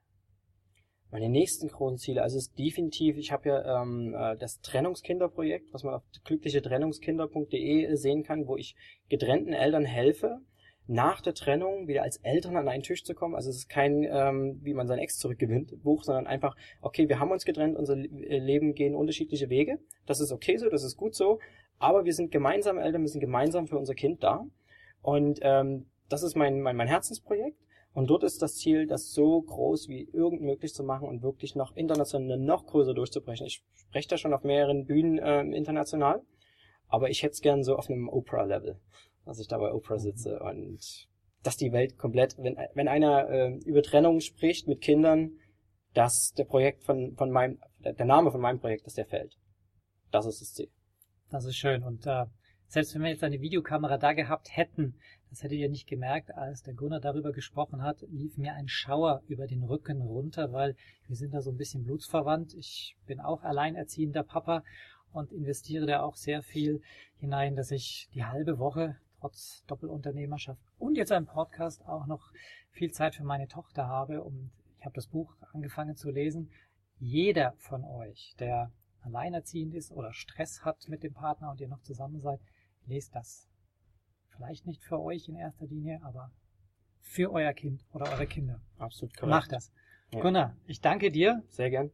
Meine 1.10 1.28
nächsten 1.28 1.68
großen 1.68 1.98
Ziele, 1.98 2.22
also 2.22 2.36
es 2.36 2.48
ist 2.48 2.58
definitiv, 2.58 3.16
ich 3.16 3.32
habe 3.32 3.48
ja 3.48 3.82
ähm, 3.82 4.14
äh, 4.14 4.36
das 4.36 4.60
Trennungskinderprojekt, 4.60 5.72
was 5.72 5.82
man 5.82 5.94
auf 5.94 6.02
glücklichetrennungskinder.de 6.24 7.94
sehen 7.96 8.24
kann, 8.24 8.46
wo 8.46 8.56
ich 8.56 8.76
getrennten 9.08 9.54
Eltern 9.54 9.86
helfe, 9.86 10.40
nach 10.88 11.20
der 11.20 11.34
Trennung 11.34 11.86
wieder 11.86 12.02
als 12.02 12.16
Eltern 12.18 12.56
an 12.56 12.66
einen 12.66 12.82
Tisch 12.82 13.04
zu 13.04 13.14
kommen. 13.14 13.34
Also 13.34 13.50
es 13.50 13.56
ist 13.56 13.68
kein, 13.68 14.04
ähm, 14.04 14.58
wie 14.62 14.72
man 14.72 14.86
sein 14.86 14.98
Ex 14.98 15.18
zurückgewinnt, 15.18 15.82
Buch, 15.82 16.02
sondern 16.02 16.26
einfach, 16.26 16.56
okay, 16.80 17.08
wir 17.08 17.20
haben 17.20 17.30
uns 17.30 17.44
getrennt, 17.44 17.76
unser 17.76 17.96
äh, 17.96 18.38
Leben 18.38 18.74
gehen 18.74 18.94
unterschiedliche 18.94 19.50
Wege. 19.50 19.78
Das 20.06 20.20
ist 20.20 20.32
okay 20.32 20.56
so, 20.56 20.70
das 20.70 20.82
ist 20.82 20.96
gut 20.96 21.14
so, 21.14 21.40
aber 21.78 22.06
wir 22.06 22.14
sind 22.14 22.30
gemeinsam 22.30 22.78
Eltern, 22.78 23.02
wir 23.02 23.08
sind 23.08 23.20
gemeinsam 23.20 23.66
für 23.66 23.78
unser 23.78 23.94
Kind 23.94 24.22
da. 24.22 24.46
Und 25.02 25.40
ähm, 25.42 25.86
das 26.08 26.22
ist 26.22 26.36
mein, 26.36 26.60
mein, 26.60 26.76
mein 26.76 26.88
Herzensprojekt. 26.88 27.58
Und 27.92 28.10
dort 28.10 28.22
ist 28.22 28.42
das 28.42 28.56
Ziel, 28.56 28.86
das 28.86 29.12
so 29.12 29.42
groß 29.42 29.88
wie 29.88 30.08
irgend 30.12 30.42
möglich 30.42 30.72
zu 30.74 30.84
machen 30.84 31.08
und 31.08 31.22
wirklich 31.22 31.54
noch 31.54 31.74
international 31.74 32.38
noch 32.38 32.66
größer 32.66 32.94
durchzubrechen. 32.94 33.46
Ich 33.46 33.64
spreche 33.74 34.08
da 34.08 34.16
schon 34.18 34.34
auf 34.34 34.44
mehreren 34.44 34.84
Bühnen 34.84 35.18
ähm, 35.22 35.52
international, 35.52 36.22
aber 36.86 37.10
ich 37.10 37.22
hätte 37.22 37.32
es 37.32 37.40
gern 37.40 37.64
so 37.64 37.76
auf 37.76 37.88
einem 37.88 38.08
Oprah-Level, 38.08 38.78
dass 39.24 39.40
ich 39.40 39.48
da 39.48 39.58
bei 39.58 39.72
Oprah 39.72 39.98
sitze 39.98 40.38
und 40.40 41.08
dass 41.42 41.56
die 41.56 41.72
Welt 41.72 41.96
komplett, 41.98 42.36
wenn, 42.38 42.56
wenn 42.74 42.88
einer 42.88 43.28
äh, 43.30 43.54
über 43.64 43.82
Trennung 43.82 44.20
spricht 44.20 44.68
mit 44.68 44.80
Kindern, 44.80 45.32
dass 45.94 46.32
der 46.34 46.44
Projekt 46.44 46.84
von, 46.84 47.14
von 47.16 47.30
meinem, 47.30 47.58
der 47.78 48.06
Name 48.06 48.30
von 48.30 48.40
meinem 48.40 48.60
Projekt, 48.60 48.86
dass 48.86 48.94
der 48.94 49.06
fällt. 49.06 49.36
Das 50.10 50.26
ist 50.26 50.40
das 50.40 50.54
Ziel. 50.54 50.70
Das 51.30 51.44
ist 51.44 51.56
schön. 51.56 51.82
Und 51.82 52.06
äh, 52.06 52.26
selbst 52.66 52.94
wenn 52.94 53.02
wir 53.02 53.10
jetzt 53.10 53.24
eine 53.24 53.40
Videokamera 53.40 53.98
da 53.98 54.12
gehabt 54.12 54.56
hätten, 54.56 54.98
das 55.30 55.42
hättet 55.42 55.58
ihr 55.58 55.68
nicht 55.68 55.86
gemerkt, 55.86 56.34
als 56.34 56.62
der 56.62 56.74
Gunnar 56.74 57.00
darüber 57.00 57.32
gesprochen 57.32 57.82
hat, 57.82 58.02
lief 58.10 58.38
mir 58.38 58.54
ein 58.54 58.68
Schauer 58.68 59.22
über 59.26 59.46
den 59.46 59.62
Rücken 59.62 60.00
runter, 60.00 60.52
weil 60.52 60.74
wir 61.06 61.16
sind 61.16 61.34
da 61.34 61.42
so 61.42 61.50
ein 61.50 61.56
bisschen 61.56 61.84
blutsverwandt. 61.84 62.54
Ich 62.54 62.96
bin 63.06 63.20
auch 63.20 63.42
alleinerziehender 63.42 64.22
Papa 64.22 64.64
und 65.12 65.32
investiere 65.32 65.86
da 65.86 66.02
auch 66.02 66.16
sehr 66.16 66.42
viel 66.42 66.80
hinein, 67.18 67.56
dass 67.56 67.70
ich 67.70 68.08
die 68.14 68.24
halbe 68.24 68.58
Woche 68.58 68.96
trotz 69.20 69.64
Doppelunternehmerschaft 69.66 70.60
und 70.78 70.96
jetzt 70.96 71.12
einem 71.12 71.26
Podcast 71.26 71.84
auch 71.86 72.06
noch 72.06 72.30
viel 72.70 72.92
Zeit 72.92 73.14
für 73.14 73.24
meine 73.24 73.48
Tochter 73.48 73.86
habe. 73.86 74.22
Und 74.22 74.50
ich 74.78 74.84
habe 74.84 74.94
das 74.94 75.08
Buch 75.08 75.34
angefangen 75.52 75.96
zu 75.96 76.10
lesen. 76.10 76.50
Jeder 77.00 77.54
von 77.58 77.84
euch, 77.84 78.34
der 78.38 78.70
alleinerziehend 79.02 79.74
ist 79.74 79.92
oder 79.92 80.12
Stress 80.12 80.64
hat 80.64 80.88
mit 80.88 81.02
dem 81.02 81.14
Partner 81.14 81.50
und 81.50 81.60
ihr 81.60 81.68
noch 81.68 81.82
zusammen 81.82 82.20
seid, 82.20 82.40
lest 82.86 83.14
das. 83.14 83.48
Vielleicht 84.38 84.66
nicht 84.66 84.84
für 84.84 85.00
euch 85.00 85.28
in 85.28 85.34
erster 85.34 85.66
Linie, 85.66 86.00
aber 86.04 86.30
für 87.00 87.32
euer 87.32 87.52
Kind 87.52 87.84
oder 87.92 88.08
eure 88.12 88.26
Kinder. 88.26 88.60
Absolut 88.78 89.16
korrekt. 89.16 89.30
Macht 89.30 89.52
das. 89.52 89.72
Ja. 90.14 90.20
Gunnar, 90.20 90.56
ich 90.66 90.80
danke 90.80 91.10
dir. 91.10 91.42
Sehr 91.48 91.70
gern. 91.70 91.90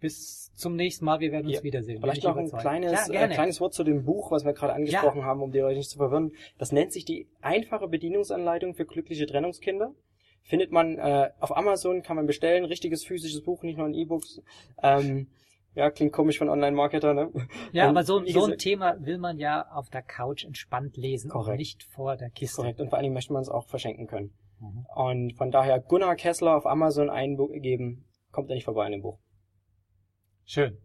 Bis 0.00 0.50
zum 0.54 0.74
nächsten 0.74 1.04
Mal. 1.04 1.20
Wir 1.20 1.32
werden 1.32 1.46
uns 1.46 1.56
Ja, 1.56 1.62
wiedersehen. 1.62 2.00
Vielleicht 2.00 2.24
noch 2.24 2.36
ein 2.36 2.50
kleines, 2.50 3.08
Ja, 3.08 3.24
äh, 3.24 3.28
kleines 3.28 3.60
Wort 3.60 3.74
zu 3.74 3.84
dem 3.84 4.04
Buch, 4.04 4.30
was 4.30 4.46
wir 4.46 4.54
gerade 4.54 4.72
angesprochen 4.72 5.24
haben, 5.24 5.42
um 5.42 5.52
die 5.52 5.58
Leute 5.58 5.76
nicht 5.76 5.90
zu 5.90 5.98
verwirren. 5.98 6.32
Das 6.56 6.72
nennt 6.72 6.92
sich 6.94 7.04
die 7.04 7.28
einfache 7.42 7.88
Bedienungsanleitung 7.88 8.74
für 8.74 8.86
glückliche 8.86 9.26
Trennungskinder. 9.26 9.94
Findet 10.44 10.72
man 10.72 10.96
äh, 10.96 11.30
auf 11.40 11.54
Amazon, 11.54 12.02
kann 12.02 12.16
man 12.16 12.26
bestellen, 12.26 12.64
richtiges 12.64 13.04
physisches 13.04 13.42
Buch, 13.42 13.62
nicht 13.62 13.76
nur 13.76 13.86
ein 13.86 13.94
E-Books. 13.94 14.40
Ähm, 14.82 15.28
ja, 15.76 15.90
klingt 15.90 16.12
komisch 16.12 16.38
von 16.38 16.48
Online-Marketer, 16.48 17.12
ne? 17.12 17.30
Ja, 17.72 17.84
Und 17.84 17.90
aber 17.90 18.02
so, 18.02 18.24
so 18.26 18.46
ein 18.46 18.58
Thema 18.58 18.96
will 18.98 19.18
man 19.18 19.38
ja 19.38 19.70
auf 19.70 19.90
der 19.90 20.02
Couch 20.02 20.44
entspannt 20.44 20.96
lesen 20.96 21.30
und 21.30 21.42
Korrekt. 21.42 21.58
nicht 21.58 21.82
vor 21.84 22.16
der 22.16 22.30
Kiste. 22.30 22.62
Korrekt. 22.62 22.80
Und 22.80 22.88
vor 22.88 22.96
allen 22.96 23.04
Dingen 23.04 23.14
möchte 23.14 23.32
man 23.34 23.42
es 23.42 23.50
auch 23.50 23.68
verschenken 23.68 24.06
können. 24.06 24.32
Mhm. 24.58 24.86
Und 24.94 25.36
von 25.36 25.50
daher 25.50 25.78
Gunnar 25.78 26.16
Kessler 26.16 26.56
auf 26.56 26.66
Amazon 26.66 27.10
eingeben, 27.10 28.06
kommt 28.32 28.48
er 28.50 28.54
nicht 28.54 28.64
vorbei 28.64 28.86
an 28.86 28.92
dem 28.92 29.02
Buch. 29.02 29.18
Schön. 30.46 30.78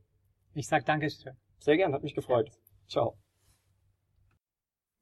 Ich 0.53 0.67
sag 0.67 0.85
Dankeschön. 0.85 1.37
Sehr 1.59 1.77
gern, 1.77 1.93
hat 1.93 2.03
mich 2.03 2.13
gefreut. 2.13 2.51
Ciao. 2.87 3.17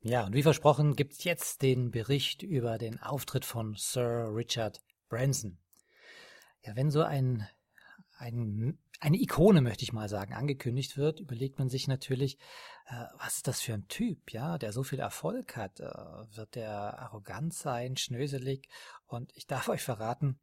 Ja, 0.01 0.27
und 0.27 0.33
wie 0.33 0.43
versprochen 0.43 0.95
gibt's 0.95 1.23
jetzt 1.23 1.63
den 1.63 1.89
Bericht 1.89 2.43
über 2.43 2.77
den 2.77 3.01
Auftritt 3.01 3.43
von 3.43 3.73
Sir 3.75 4.31
Richard 4.35 4.81
Branson. 5.09 5.57
Ja, 6.63 6.75
wenn 6.75 6.91
so 6.91 7.01
ein 7.01 7.47
ein, 8.19 8.77
eine 8.99 9.17
Ikone, 9.17 9.61
möchte 9.61 9.83
ich 9.83 9.93
mal 9.93 10.09
sagen, 10.09 10.33
angekündigt 10.33 10.97
wird, 10.97 11.21
überlegt 11.21 11.57
man 11.57 11.69
sich 11.69 11.87
natürlich, 11.87 12.37
äh, 12.85 13.05
was 13.17 13.37
ist 13.37 13.47
das 13.47 13.61
für 13.61 13.73
ein 13.73 13.87
Typ, 13.87 14.31
ja, 14.33 14.57
der 14.57 14.73
so 14.73 14.83
viel 14.83 14.99
Erfolg 14.99 15.55
hat? 15.55 15.79
Äh, 15.79 15.85
wird 16.35 16.55
der 16.55 16.99
arrogant 16.99 17.53
sein, 17.53 17.95
schnöselig? 17.95 18.67
Und 19.07 19.31
ich 19.35 19.47
darf 19.47 19.69
euch 19.69 19.81
verraten, 19.81 20.37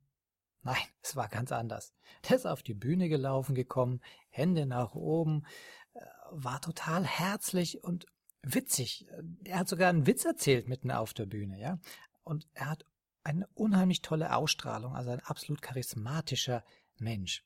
nein, 0.62 0.76
es 1.02 1.16
war 1.16 1.28
ganz 1.28 1.52
anders. 1.52 1.92
Der 2.28 2.36
ist 2.36 2.46
auf 2.46 2.62
die 2.62 2.74
Bühne 2.74 3.10
gelaufen 3.10 3.54
gekommen, 3.54 4.00
Hände 4.30 4.64
nach 4.64 4.94
oben, 4.94 5.44
äh, 5.92 6.00
war 6.30 6.62
total 6.62 7.04
herzlich 7.04 7.84
und 7.84 8.06
witzig. 8.42 9.06
Er 9.44 9.58
hat 9.58 9.68
sogar 9.68 9.90
einen 9.90 10.06
Witz 10.06 10.24
erzählt 10.24 10.66
mitten 10.66 10.90
auf 10.90 11.12
der 11.12 11.26
Bühne, 11.26 11.60
ja. 11.60 11.78
Und 12.24 12.48
er 12.54 12.70
hat 12.70 12.86
eine 13.22 13.46
unheimlich 13.48 14.00
tolle 14.00 14.34
Ausstrahlung, 14.34 14.94
also 14.94 15.10
ein 15.10 15.20
absolut 15.20 15.60
charismatischer 15.60 16.64
Mensch. 16.96 17.44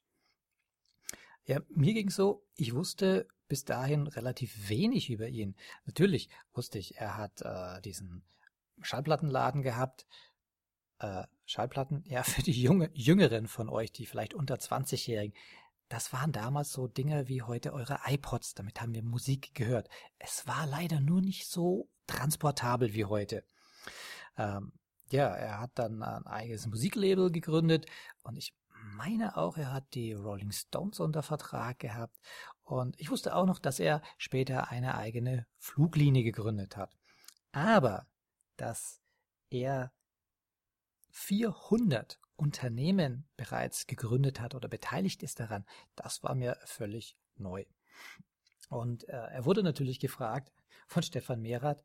Ja, 1.46 1.60
mir 1.68 1.94
ging 1.94 2.10
so, 2.10 2.44
ich 2.56 2.74
wusste 2.74 3.26
bis 3.48 3.64
dahin 3.64 4.06
relativ 4.06 4.68
wenig 4.68 5.10
über 5.10 5.28
ihn. 5.28 5.56
Natürlich 5.84 6.28
wusste 6.52 6.78
ich, 6.78 6.96
er 6.96 7.16
hat 7.16 7.42
äh, 7.42 7.80
diesen 7.82 8.22
Schallplattenladen 8.80 9.62
gehabt. 9.62 10.06
Äh, 11.00 11.24
Schallplatten, 11.46 12.04
ja, 12.08 12.22
für 12.22 12.42
die 12.42 12.52
junge, 12.52 12.90
Jüngeren 12.94 13.48
von 13.48 13.68
euch, 13.68 13.92
die 13.92 14.06
vielleicht 14.06 14.34
unter 14.34 14.54
20-Jährigen, 14.54 15.36
das 15.88 16.12
waren 16.12 16.30
damals 16.30 16.70
so 16.70 16.86
Dinge 16.86 17.26
wie 17.26 17.42
heute 17.42 17.72
eure 17.72 17.98
iPods. 18.06 18.54
Damit 18.54 18.80
haben 18.80 18.94
wir 18.94 19.02
Musik 19.02 19.54
gehört. 19.54 19.88
Es 20.18 20.46
war 20.46 20.66
leider 20.66 21.00
nur 21.00 21.20
nicht 21.20 21.48
so 21.48 21.88
transportabel 22.06 22.94
wie 22.94 23.06
heute. 23.06 23.44
Ähm, 24.38 24.72
ja, 25.10 25.26
er 25.26 25.60
hat 25.60 25.72
dann 25.74 26.04
ein 26.04 26.26
eigenes 26.28 26.68
Musiklabel 26.68 27.32
gegründet 27.32 27.86
und 28.22 28.36
ich 28.36 28.54
meine 28.82 29.36
auch, 29.36 29.56
er 29.56 29.72
hat 29.72 29.94
die 29.94 30.12
Rolling 30.12 30.52
Stones 30.52 31.00
unter 31.00 31.22
Vertrag 31.22 31.78
gehabt. 31.78 32.18
Und 32.62 32.98
ich 33.00 33.10
wusste 33.10 33.34
auch 33.34 33.46
noch, 33.46 33.58
dass 33.58 33.80
er 33.80 34.02
später 34.18 34.70
eine 34.70 34.94
eigene 34.96 35.46
Fluglinie 35.58 36.22
gegründet 36.22 36.76
hat. 36.76 36.96
Aber, 37.52 38.06
dass 38.56 39.00
er 39.50 39.92
400 41.10 42.20
Unternehmen 42.36 43.28
bereits 43.36 43.86
gegründet 43.86 44.40
hat 44.40 44.54
oder 44.54 44.68
beteiligt 44.68 45.22
ist 45.22 45.40
daran, 45.40 45.66
das 45.96 46.22
war 46.22 46.34
mir 46.34 46.56
völlig 46.64 47.16
neu. 47.36 47.64
Und 48.68 49.08
äh, 49.08 49.12
er 49.12 49.44
wurde 49.44 49.62
natürlich 49.62 49.98
gefragt 49.98 50.52
von 50.86 51.02
Stefan 51.02 51.42
Mehrath, 51.42 51.84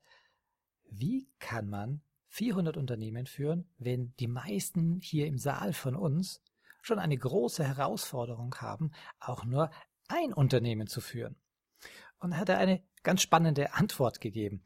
wie 0.89 1.27
kann 1.39 1.67
man 1.67 2.01
400 2.27 2.77
Unternehmen 2.77 3.25
führen, 3.25 3.67
wenn 3.77 4.13
die 4.19 4.27
meisten 4.27 4.99
hier 4.99 5.25
im 5.25 5.37
Saal 5.37 5.73
von 5.73 5.95
uns 5.95 6.41
schon 6.85 6.99
eine 6.99 7.17
große 7.17 7.63
Herausforderung 7.63 8.55
haben, 8.55 8.91
auch 9.19 9.43
nur 9.43 9.71
ein 10.07 10.33
Unternehmen 10.33 10.87
zu 10.87 11.01
führen. 11.01 11.35
Und 12.19 12.33
er 12.33 12.39
hat 12.39 12.49
eine 12.51 12.83
ganz 13.03 13.21
spannende 13.21 13.73
Antwort 13.73 14.21
gegeben. 14.21 14.63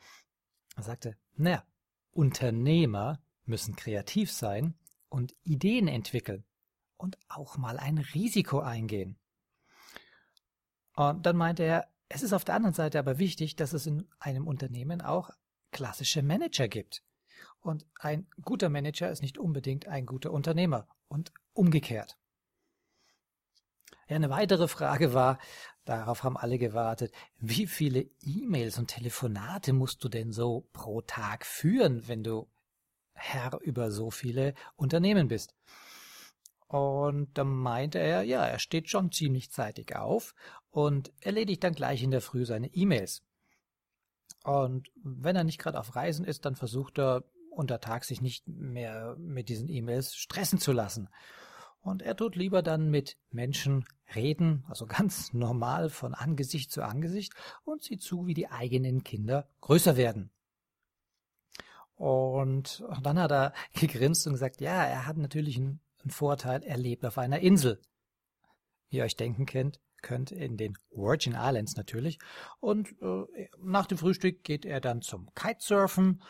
Er 0.75 0.84
sagte, 0.84 1.17
naja, 1.36 1.63
Unternehmer 2.12 3.21
müssen 3.45 3.75
kreativ 3.75 4.32
sein 4.32 4.75
und 5.10 5.34
Ideen 5.43 5.88
entwickeln 5.88 6.43
und 6.97 7.17
auch 7.29 7.58
mal 7.58 7.77
ein 7.77 7.97
Risiko 7.97 8.60
eingehen. 8.60 9.17
Und 10.95 11.25
dann 11.25 11.38
meinte 11.38 11.63
er, 11.63 11.88
es 12.10 12.23
ist 12.23 12.34
auf 12.34 12.43
der 12.43 12.55
anderen 12.55 12.75
Seite 12.75 12.99
aber 12.99 13.19
wichtig, 13.19 13.55
dass 13.55 13.73
es 13.73 13.86
in 13.86 14.08
einem 14.19 14.47
Unternehmen 14.47 15.01
auch 15.01 15.29
klassische 15.71 16.21
Manager 16.21 16.67
gibt. 16.67 17.03
Und 17.62 17.86
ein 17.99 18.27
guter 18.41 18.69
Manager 18.69 19.10
ist 19.10 19.21
nicht 19.21 19.38
unbedingt 19.38 19.88
ein 19.88 20.05
guter 20.05 20.32
Unternehmer 20.32 20.88
und 21.08 21.32
umgekehrt. 21.60 22.17
Ja, 24.08 24.15
eine 24.15 24.30
weitere 24.30 24.67
Frage 24.67 25.13
war, 25.13 25.38
darauf 25.84 26.24
haben 26.24 26.38
alle 26.38 26.58
gewartet, 26.58 27.13
wie 27.38 27.67
viele 27.67 28.10
E-Mails 28.24 28.80
und 28.80 28.88
Telefonate 28.88 29.74
musst 29.74 30.04
du 30.04 30.10
denn 30.10 30.32
so 30.32 30.67
pro 30.72 31.02
Tag 31.02 31.45
führen, 31.45 32.08
wenn 32.08 32.24
du 32.24 32.50
Herr 33.13 33.60
über 33.62 33.91
so 33.91 34.10
viele 34.10 34.54
Unternehmen 34.78 35.28
bist? 35.28 35.54
Und 36.67 37.38
dann 37.38 37.50
meinte 37.50 38.00
er, 38.00 38.24
ja, 38.24 38.45
er 38.45 38.60
steht 38.60 38.89
schon 38.89 39.12
ziemlich 39.12 39.52
zeitig 39.52 39.95
auf 39.95 40.34
und 40.69 41.12
erledigt 41.19 41.63
dann 41.63 41.74
gleich 41.74 42.02
in 42.04 42.12
der 42.12 42.22
Früh 42.22 42.45
seine 42.45 42.74
E-Mails. 42.74 43.24
Und 44.43 44.89
wenn 45.04 45.36
er 45.36 45.43
nicht 45.43 45.60
gerade 45.60 45.80
auf 45.80 45.95
Reisen 45.95 46.26
ist, 46.26 46.45
dann 46.45 46.56
versucht 46.56 47.00
er 47.00 47.26
unter 47.52 47.82
Tag 47.82 48.06
sich 48.06 48.22
nicht 48.22 48.48
mehr 48.48 49.15
mit 49.17 49.50
diesen 49.50 49.67
E-Mails 49.67 50.15
stressen 50.15 50.60
zu 50.60 50.72
lassen. 50.72 51.10
Und 51.81 52.01
er 52.01 52.15
tut 52.15 52.35
lieber 52.35 52.61
dann 52.61 52.89
mit 52.89 53.17
Menschen 53.31 53.85
reden, 54.15 54.65
also 54.67 54.85
ganz 54.85 55.33
normal 55.33 55.89
von 55.89 56.13
Angesicht 56.13 56.71
zu 56.71 56.83
Angesicht 56.83 57.33
und 57.63 57.83
sieht 57.83 58.01
zu, 58.01 58.27
wie 58.27 58.33
die 58.33 58.49
eigenen 58.49 59.03
Kinder 59.03 59.47
größer 59.61 59.95
werden. 59.97 60.31
Und 61.95 62.83
dann 63.03 63.19
hat 63.19 63.31
er 63.31 63.53
gegrinst 63.73 64.25
und 64.25 64.33
gesagt, 64.33 64.61
ja, 64.61 64.85
er 64.85 65.05
hat 65.05 65.17
natürlich 65.17 65.57
einen, 65.57 65.81
Vorteil, 66.07 66.63
er 66.63 66.77
lebt 66.77 67.05
auf 67.05 67.17
einer 67.17 67.39
Insel. 67.39 67.81
Wie 68.89 68.97
ihr 68.97 69.03
euch 69.03 69.17
denken 69.17 69.45
könnt, 69.45 69.81
könnt 70.01 70.31
in 70.31 70.55
den 70.55 70.77
Virgin 70.91 71.35
Islands 71.37 71.75
natürlich. 71.75 72.19
Und 72.61 72.95
äh, 73.01 73.49
nach 73.61 73.85
dem 73.85 73.97
Frühstück 73.97 74.43
geht 74.43 74.65
er 74.65 74.79
dann 74.79 75.01
zum 75.01 75.29
Kitesurfen. 75.35 76.23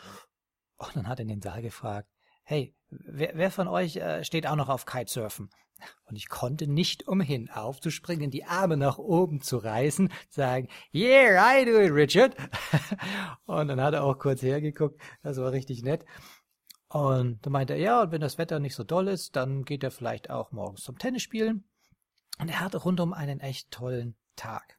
Und 0.76 0.96
dann 0.96 1.06
hat 1.06 1.20
er 1.20 1.22
in 1.22 1.28
den 1.28 1.40
Saal 1.40 1.62
gefragt, 1.62 2.08
hey, 2.50 2.74
wer, 2.90 3.30
wer 3.34 3.50
von 3.52 3.68
euch 3.68 3.96
äh, 3.96 4.24
steht 4.24 4.46
auch 4.46 4.56
noch 4.56 4.68
auf 4.68 4.84
Kitesurfen? 4.84 5.50
Und 6.04 6.16
ich 6.16 6.28
konnte 6.28 6.66
nicht 6.66 7.06
umhin, 7.06 7.48
aufzuspringen, 7.48 8.30
die 8.30 8.44
Arme 8.44 8.76
nach 8.76 8.98
oben 8.98 9.40
zu 9.40 9.56
reißen, 9.56 10.12
sagen, 10.28 10.68
yeah, 10.92 11.60
I 11.60 11.64
do 11.64 11.78
it, 11.80 11.92
Richard. 11.92 12.36
und 13.46 13.68
dann 13.68 13.80
hat 13.80 13.94
er 13.94 14.02
auch 14.02 14.18
kurz 14.18 14.42
hergeguckt, 14.42 15.00
das 15.22 15.38
war 15.38 15.52
richtig 15.52 15.84
nett. 15.84 16.04
Und 16.88 17.46
dann 17.46 17.52
meinte 17.52 17.74
er, 17.74 17.78
ja, 17.78 18.02
und 18.02 18.10
wenn 18.10 18.20
das 18.20 18.36
Wetter 18.36 18.58
nicht 18.58 18.74
so 18.74 18.82
doll 18.82 19.06
ist, 19.06 19.36
dann 19.36 19.64
geht 19.64 19.84
er 19.84 19.92
vielleicht 19.92 20.28
auch 20.28 20.50
morgens 20.50 20.82
zum 20.82 20.98
Tennis 20.98 21.22
spielen. 21.22 21.64
Und 22.40 22.48
er 22.48 22.60
hatte 22.60 22.78
rundum 22.78 23.12
einen 23.12 23.38
echt 23.38 23.70
tollen 23.70 24.16
Tag. 24.34 24.76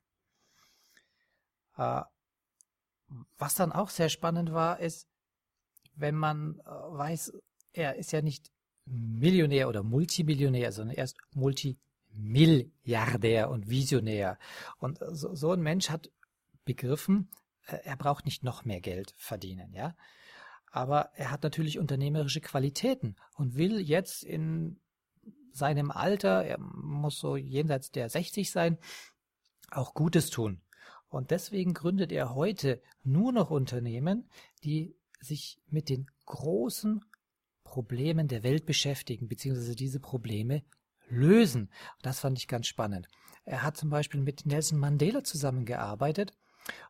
Äh, 1.78 2.02
was 3.38 3.56
dann 3.56 3.72
auch 3.72 3.90
sehr 3.90 4.10
spannend 4.10 4.52
war, 4.52 4.80
ist, 4.80 5.08
wenn 5.96 6.16
man 6.16 6.60
äh, 6.66 6.70
weiß, 6.70 7.32
er 7.74 7.96
ist 7.96 8.12
ja 8.12 8.22
nicht 8.22 8.52
Millionär 8.86 9.70
oder 9.70 9.84
Multimillionär, 9.84 10.72
sondern 10.72 10.98
er 10.98 11.04
ist 11.04 11.18
Multimilliardär 11.34 13.50
und 13.50 13.70
Visionär. 13.70 14.38
Und 14.78 15.00
so, 15.12 15.36
so 15.36 15.52
ein 15.52 15.62
Mensch 15.62 15.90
hat 15.90 16.10
begriffen, 16.66 17.30
äh, 17.68 17.78
er 17.84 17.98
braucht 17.98 18.26
nicht 18.26 18.44
noch 18.44 18.66
mehr 18.66 18.82
Geld 18.82 19.14
verdienen, 19.18 19.74
ja. 19.74 19.96
Aber 20.72 21.12
er 21.16 21.32
hat 21.32 21.44
natürlich 21.44 21.80
unternehmerische 21.80 22.40
Qualitäten 22.40 23.18
und 23.36 23.56
will 23.56 23.80
jetzt 23.80 24.24
in 24.24 24.80
seinem 25.52 25.92
Alter, 25.92 26.46
er 26.46 26.60
muss 26.60 27.20
so 27.20 27.36
jenseits 27.36 27.92
der 27.92 28.10
60 28.10 28.52
sein, 28.52 28.78
auch 29.70 29.94
Gutes 29.94 30.30
tun. 30.30 30.62
Und 31.10 31.32
deswegen 31.32 31.74
gründet 31.74 32.14
er 32.14 32.36
heute 32.36 32.82
nur 33.04 33.34
noch 33.34 33.52
Unternehmen, 33.52 34.30
die 34.64 34.96
sich 35.20 35.60
mit 35.68 35.90
den 35.90 36.08
großen 36.26 37.04
Problemen 37.72 38.28
der 38.28 38.44
Welt 38.44 38.66
beschäftigen, 38.66 39.30
beziehungsweise 39.30 39.76
diese 39.78 40.02
Probleme 40.02 40.62
lösen. 41.08 41.72
Das 42.02 42.20
fand 42.20 42.38
ich 42.38 42.50
ganz 42.50 42.68
spannend. 42.68 43.08
Er 43.46 43.64
hat 43.64 43.78
zum 43.78 43.90
Beispiel 43.90 44.20
mit 44.20 44.46
Nelson 44.46 44.78
Mandela 44.78 45.24
zusammengearbeitet 45.24 46.34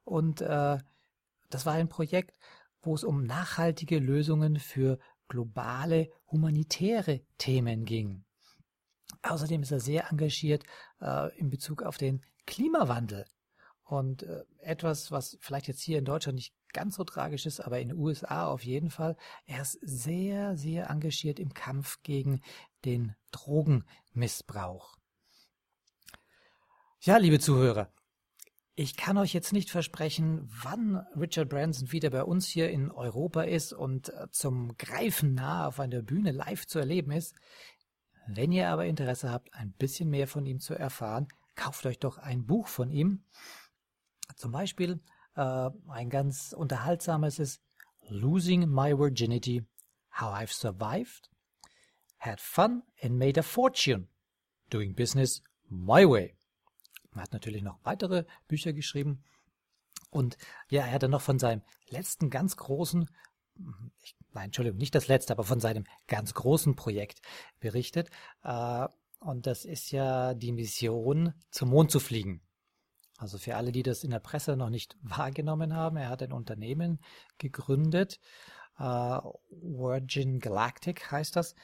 und 0.06 0.42
äh, 0.42 0.80
das 1.52 1.66
war 1.68 1.74
ein 1.74 1.88
Projekt, 1.88 2.36
wo 2.82 2.96
es 2.96 3.04
um 3.04 3.24
nachhaltige 3.24 4.00
Lösungen 4.00 4.58
für 4.58 4.98
globale 5.28 6.10
humanitäre 6.32 7.22
Themen 7.38 7.86
ging. 7.86 8.24
Außerdem 9.22 9.62
ist 9.62 9.72
er 9.72 9.80
sehr 9.80 10.10
engagiert 10.10 10.64
äh, 11.00 11.38
in 11.38 11.52
Bezug 11.52 11.84
auf 11.84 12.00
den 12.00 12.26
Klimawandel. 12.48 13.26
Und 13.84 14.24
äh, 14.24 14.46
etwas, 14.62 15.12
was 15.12 15.38
vielleicht 15.42 15.68
jetzt 15.68 15.82
hier 15.82 16.00
in 16.00 16.06
Deutschland 16.06 16.38
nicht 16.38 16.56
ganz 16.74 16.96
so 16.96 17.04
tragisch 17.04 17.46
ist, 17.46 17.60
aber 17.60 17.80
in 17.80 17.90
den 17.90 17.98
USA 17.98 18.48
auf 18.48 18.64
jeden 18.64 18.90
Fall. 18.90 19.18
Er 19.46 19.62
ist 19.62 19.80
sehr, 19.82 20.56
sehr 20.58 20.90
engagiert 20.90 21.40
im 21.40 21.54
Kampf 21.54 22.02
gegen 22.04 22.42
den 22.86 23.16
Drogenmissbrauch. 23.32 24.98
Ja, 27.00 27.18
liebe 27.18 27.40
Zuhörer, 27.40 27.92
ich 28.76 28.96
kann 28.96 29.18
euch 29.18 29.34
jetzt 29.34 29.54
nicht 29.54 29.70
versprechen, 29.70 30.50
wann 30.64 30.98
Richard 31.16 31.50
Branson 31.50 31.92
wieder 31.92 32.10
bei 32.10 32.24
uns 32.24 32.48
hier 32.48 32.70
in 32.70 32.90
Europa 32.90 33.44
ist 33.44 33.74
und 33.74 34.10
äh, 34.10 34.30
zum 34.32 34.78
Greifen 34.78 35.34
nah 35.34 35.68
auf 35.68 35.80
einer 35.80 36.02
Bühne 36.02 36.32
live 36.32 36.66
zu 36.66 36.80
erleben 36.80 37.12
ist. 37.12 37.36
Wenn 38.28 38.52
ihr 38.52 38.70
aber 38.70 38.86
Interesse 38.86 39.30
habt, 39.30 39.54
ein 39.54 39.74
bisschen 39.74 40.10
mehr 40.10 40.28
von 40.28 40.46
ihm 40.46 40.60
zu 40.60 40.74
erfahren, 40.74 41.28
kauft 41.56 41.86
euch 41.86 42.00
doch 42.00 42.18
ein 42.18 42.46
Buch 42.46 42.68
von 42.68 42.92
ihm. 42.92 43.26
Zum 44.36 44.52
Beispiel 44.52 45.02
äh, 45.36 45.70
ein 45.88 46.10
ganz 46.10 46.54
unterhaltsames 46.54 47.40
ist 47.40 47.62
Losing 48.10 48.68
My 48.70 48.98
Virginity, 48.98 49.66
How 50.20 50.34
I've 50.34 50.54
Survived, 50.54 51.30
Had 52.20 52.42
Fun 52.42 52.84
and 53.02 53.18
Made 53.18 53.40
a 53.40 53.44
Fortune, 53.44 54.08
Doing 54.70 54.96
Business 54.96 55.42
My 55.70 56.08
Way. 56.08 56.36
Er 57.16 57.22
hat 57.22 57.34
natürlich 57.34 57.62
noch 57.62 57.80
weitere 57.84 58.26
Bücher 58.48 58.74
geschrieben. 58.74 59.24
Und 60.10 60.38
ja, 60.70 60.86
er 60.86 60.92
hatte 60.92 61.10
noch 61.10 61.22
von 61.22 61.40
seinem 61.40 61.62
letzten 61.88 62.30
ganz 62.30 62.58
großen, 62.58 63.10
ich, 64.02 64.16
nein, 64.34 64.46
Entschuldigung, 64.46 64.78
nicht 64.78 64.96
das 64.96 65.08
letzte, 65.08 65.34
aber 65.34 65.44
von 65.44 65.60
seinem 65.60 65.86
ganz 66.08 66.34
großen 66.34 66.76
Projekt 66.76 67.22
berichtet. 67.60 68.10
Äh, 68.44 68.88
und 69.20 69.46
das 69.48 69.66
ist 69.66 69.92
ja 69.92 70.34
die 70.34 70.52
Mission, 70.52 71.34
zum 71.52 71.70
Mond 71.70 71.92
zu 71.92 72.00
fliegen. 72.00 72.42
Also 73.22 73.38
für 73.38 73.56
alle, 73.56 73.72
die 73.72 73.84
das 73.84 74.04
in 74.04 74.10
der 74.10 74.20
Presse 74.20 74.58
noch 74.58 74.72
nicht 74.72 74.98
wahrgenommen 75.04 75.76
haben, 75.76 75.98
er 75.98 76.10
hat 76.10 76.24
ein 76.24 76.34
Unternehmen 76.34 77.00
gegründet, 77.38 78.20
äh, 78.80 79.20
Virgin 79.50 80.40
Galactic 80.40 81.12
heißt 81.12 81.36
das. 81.36 81.56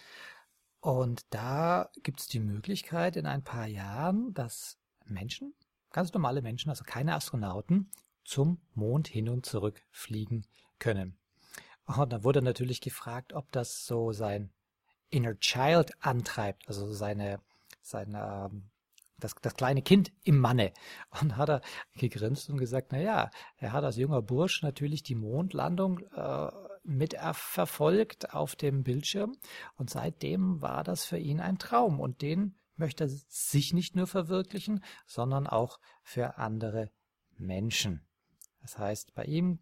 Und 0.80 1.26
da 1.32 1.89
gibt 2.04 2.20
es 2.20 2.28
die 2.28 2.39
Möglichkeit 2.39 3.15
in 3.15 3.26
ein 3.26 3.43
paar 3.43 3.65
Jahren, 3.65 4.34
dass 4.36 4.78
Menschen, 5.06 5.56
ganz 5.91 6.13
normale 6.13 6.43
Menschen, 6.43 6.70
also 6.70 6.84
keine 6.84 7.15
Astronauten, 7.15 7.89
zum 8.24 8.62
Mond 8.76 9.08
hin 9.08 9.28
und 9.28 9.46
zurück 9.46 9.82
fliegen 9.89 10.46
können. 10.78 11.17
Und 11.86 12.13
dann 12.13 12.24
wurde 12.24 12.43
natürlich 12.43 12.82
gefragt, 12.82 13.34
ob 13.34 13.52
das 13.52 13.86
so 13.86 14.12
sein 14.12 14.52
Inner 15.10 15.39
Child 15.39 15.93
antreibt, 16.02 16.67
also 16.67 16.93
seine, 16.93 17.39
seine 17.82 18.50
ähm, 18.52 18.70
das, 19.19 19.36
das 19.41 19.56
kleine 19.56 19.82
Kind 19.82 20.12
im 20.23 20.39
Manne. 20.39 20.73
Und 21.21 21.38
hat 21.38 21.49
er 21.49 21.62
gegrinst 21.95 22.49
und 22.49 22.58
gesagt, 22.58 22.91
na 22.91 22.99
ja, 22.99 23.32
er 23.58 23.71
hat 23.73 23.84
als 23.84 23.97
junger 23.97 24.21
Bursch 24.21 24.62
natürlich 24.62 25.03
die 25.03 25.15
Mondlandung 25.15 25.99
äh, 26.13 26.51
mitverfolgt 26.84 28.34
auf 28.34 28.56
dem 28.56 28.84
Bildschirm. 28.84 29.38
Und 29.75 29.89
seitdem 29.89 30.62
war 30.62 30.84
das 30.84 31.06
für 31.06 31.17
ihn 31.17 31.39
ein 31.39 31.58
Traum. 31.58 31.99
Und 31.99 32.21
den 32.21 32.56
möchte 32.75 33.06
er 33.06 33.10
sich 33.10 33.73
nicht 33.73 33.95
nur 33.95 34.08
verwirklichen, 34.08 34.84
sondern 35.06 35.47
auch 35.47 35.80
für 36.03 36.38
andere 36.38 36.91
Menschen. 37.36 38.08
Das 38.62 38.77
heißt, 38.77 39.13
bei 39.13 39.25
ihm 39.25 39.60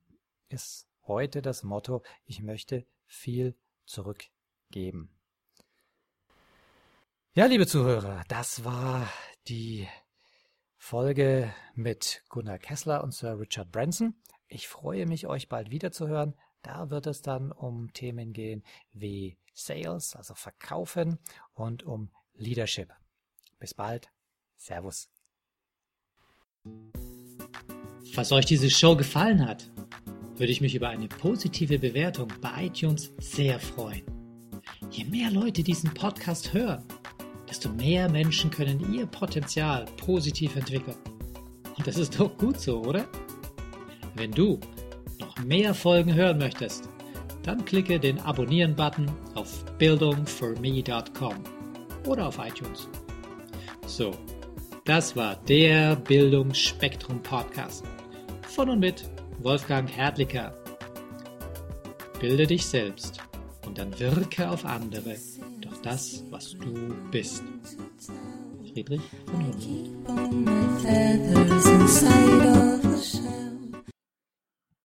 ist 0.49 0.87
heute 1.07 1.41
das 1.41 1.63
Motto, 1.63 2.03
ich 2.25 2.41
möchte 2.41 2.85
viel 3.05 3.57
zurückgeben. 3.85 5.11
Ja, 7.33 7.45
liebe 7.45 7.67
Zuhörer, 7.67 8.23
das 8.29 8.63
war 8.63 9.09
die 9.47 9.87
Folge 10.77 11.53
mit 11.73 12.23
Gunnar 12.29 12.57
Kessler 12.57 13.03
und 13.03 13.13
Sir 13.13 13.39
Richard 13.39 13.71
Branson. 13.71 14.15
Ich 14.47 14.67
freue 14.67 15.05
mich, 15.05 15.27
euch 15.27 15.49
bald 15.49 15.71
wiederzuhören. 15.71 16.35
Da 16.61 16.89
wird 16.89 17.07
es 17.07 17.21
dann 17.21 17.51
um 17.51 17.93
Themen 17.93 18.33
gehen 18.33 18.63
wie 18.93 19.37
Sales, 19.53 20.15
also 20.15 20.33
Verkaufen 20.33 21.19
und 21.53 21.83
um 21.83 22.11
Leadership. 22.33 22.91
Bis 23.59 23.73
bald. 23.73 24.09
Servus. 24.57 25.09
Falls 28.13 28.31
euch 28.31 28.45
diese 28.45 28.69
Show 28.69 28.95
gefallen 28.95 29.45
hat, 29.45 29.69
würde 30.35 30.51
ich 30.51 30.61
mich 30.61 30.75
über 30.75 30.89
eine 30.89 31.07
positive 31.07 31.79
Bewertung 31.79 32.31
bei 32.41 32.65
iTunes 32.65 33.13
sehr 33.19 33.59
freuen. 33.59 34.03
Je 34.89 35.05
mehr 35.05 35.31
Leute 35.31 35.63
diesen 35.63 35.93
Podcast 35.93 36.53
hören, 36.53 36.85
desto 37.55 37.69
mehr 37.69 38.09
Menschen 38.09 38.51
können 38.51 38.93
ihr 38.93 39.05
Potenzial 39.05 39.85
positiv 39.95 40.57
entwickeln. 40.57 40.97
Und 41.77 41.87
das 41.87 41.95
ist 41.95 42.19
doch 42.19 42.37
gut 42.37 42.59
so, 42.59 42.81
oder? 42.81 43.05
Wenn 44.15 44.31
du 44.31 44.59
noch 45.21 45.37
mehr 45.39 45.73
Folgen 45.73 46.13
hören 46.13 46.37
möchtest, 46.37 46.89
dann 47.43 47.63
klicke 47.63 47.97
den 47.97 48.19
Abonnieren-Button 48.19 49.09
auf 49.35 49.63
bildungforme.com 49.77 51.35
oder 52.05 52.27
auf 52.27 52.39
iTunes. 52.39 52.89
So, 53.87 54.11
das 54.83 55.15
war 55.15 55.37
der 55.47 55.95
Bildungsspektrum 55.95 57.23
Podcast 57.23 57.85
von 58.49 58.69
und 58.69 58.79
mit 58.79 59.09
Wolfgang 59.39 59.89
Hertlicker. 59.89 60.53
Bilde 62.19 62.47
dich 62.47 62.65
selbst 62.65 63.21
und 63.65 63.77
dann 63.77 63.97
wirke 63.97 64.49
auf 64.49 64.65
andere 64.65 65.15
das, 65.85 66.23
was 66.31 66.57
du 66.57 66.95
bist. 67.11 67.43
Friedrich 68.73 69.01
von 69.27 69.45
Humboldt. 70.17 70.65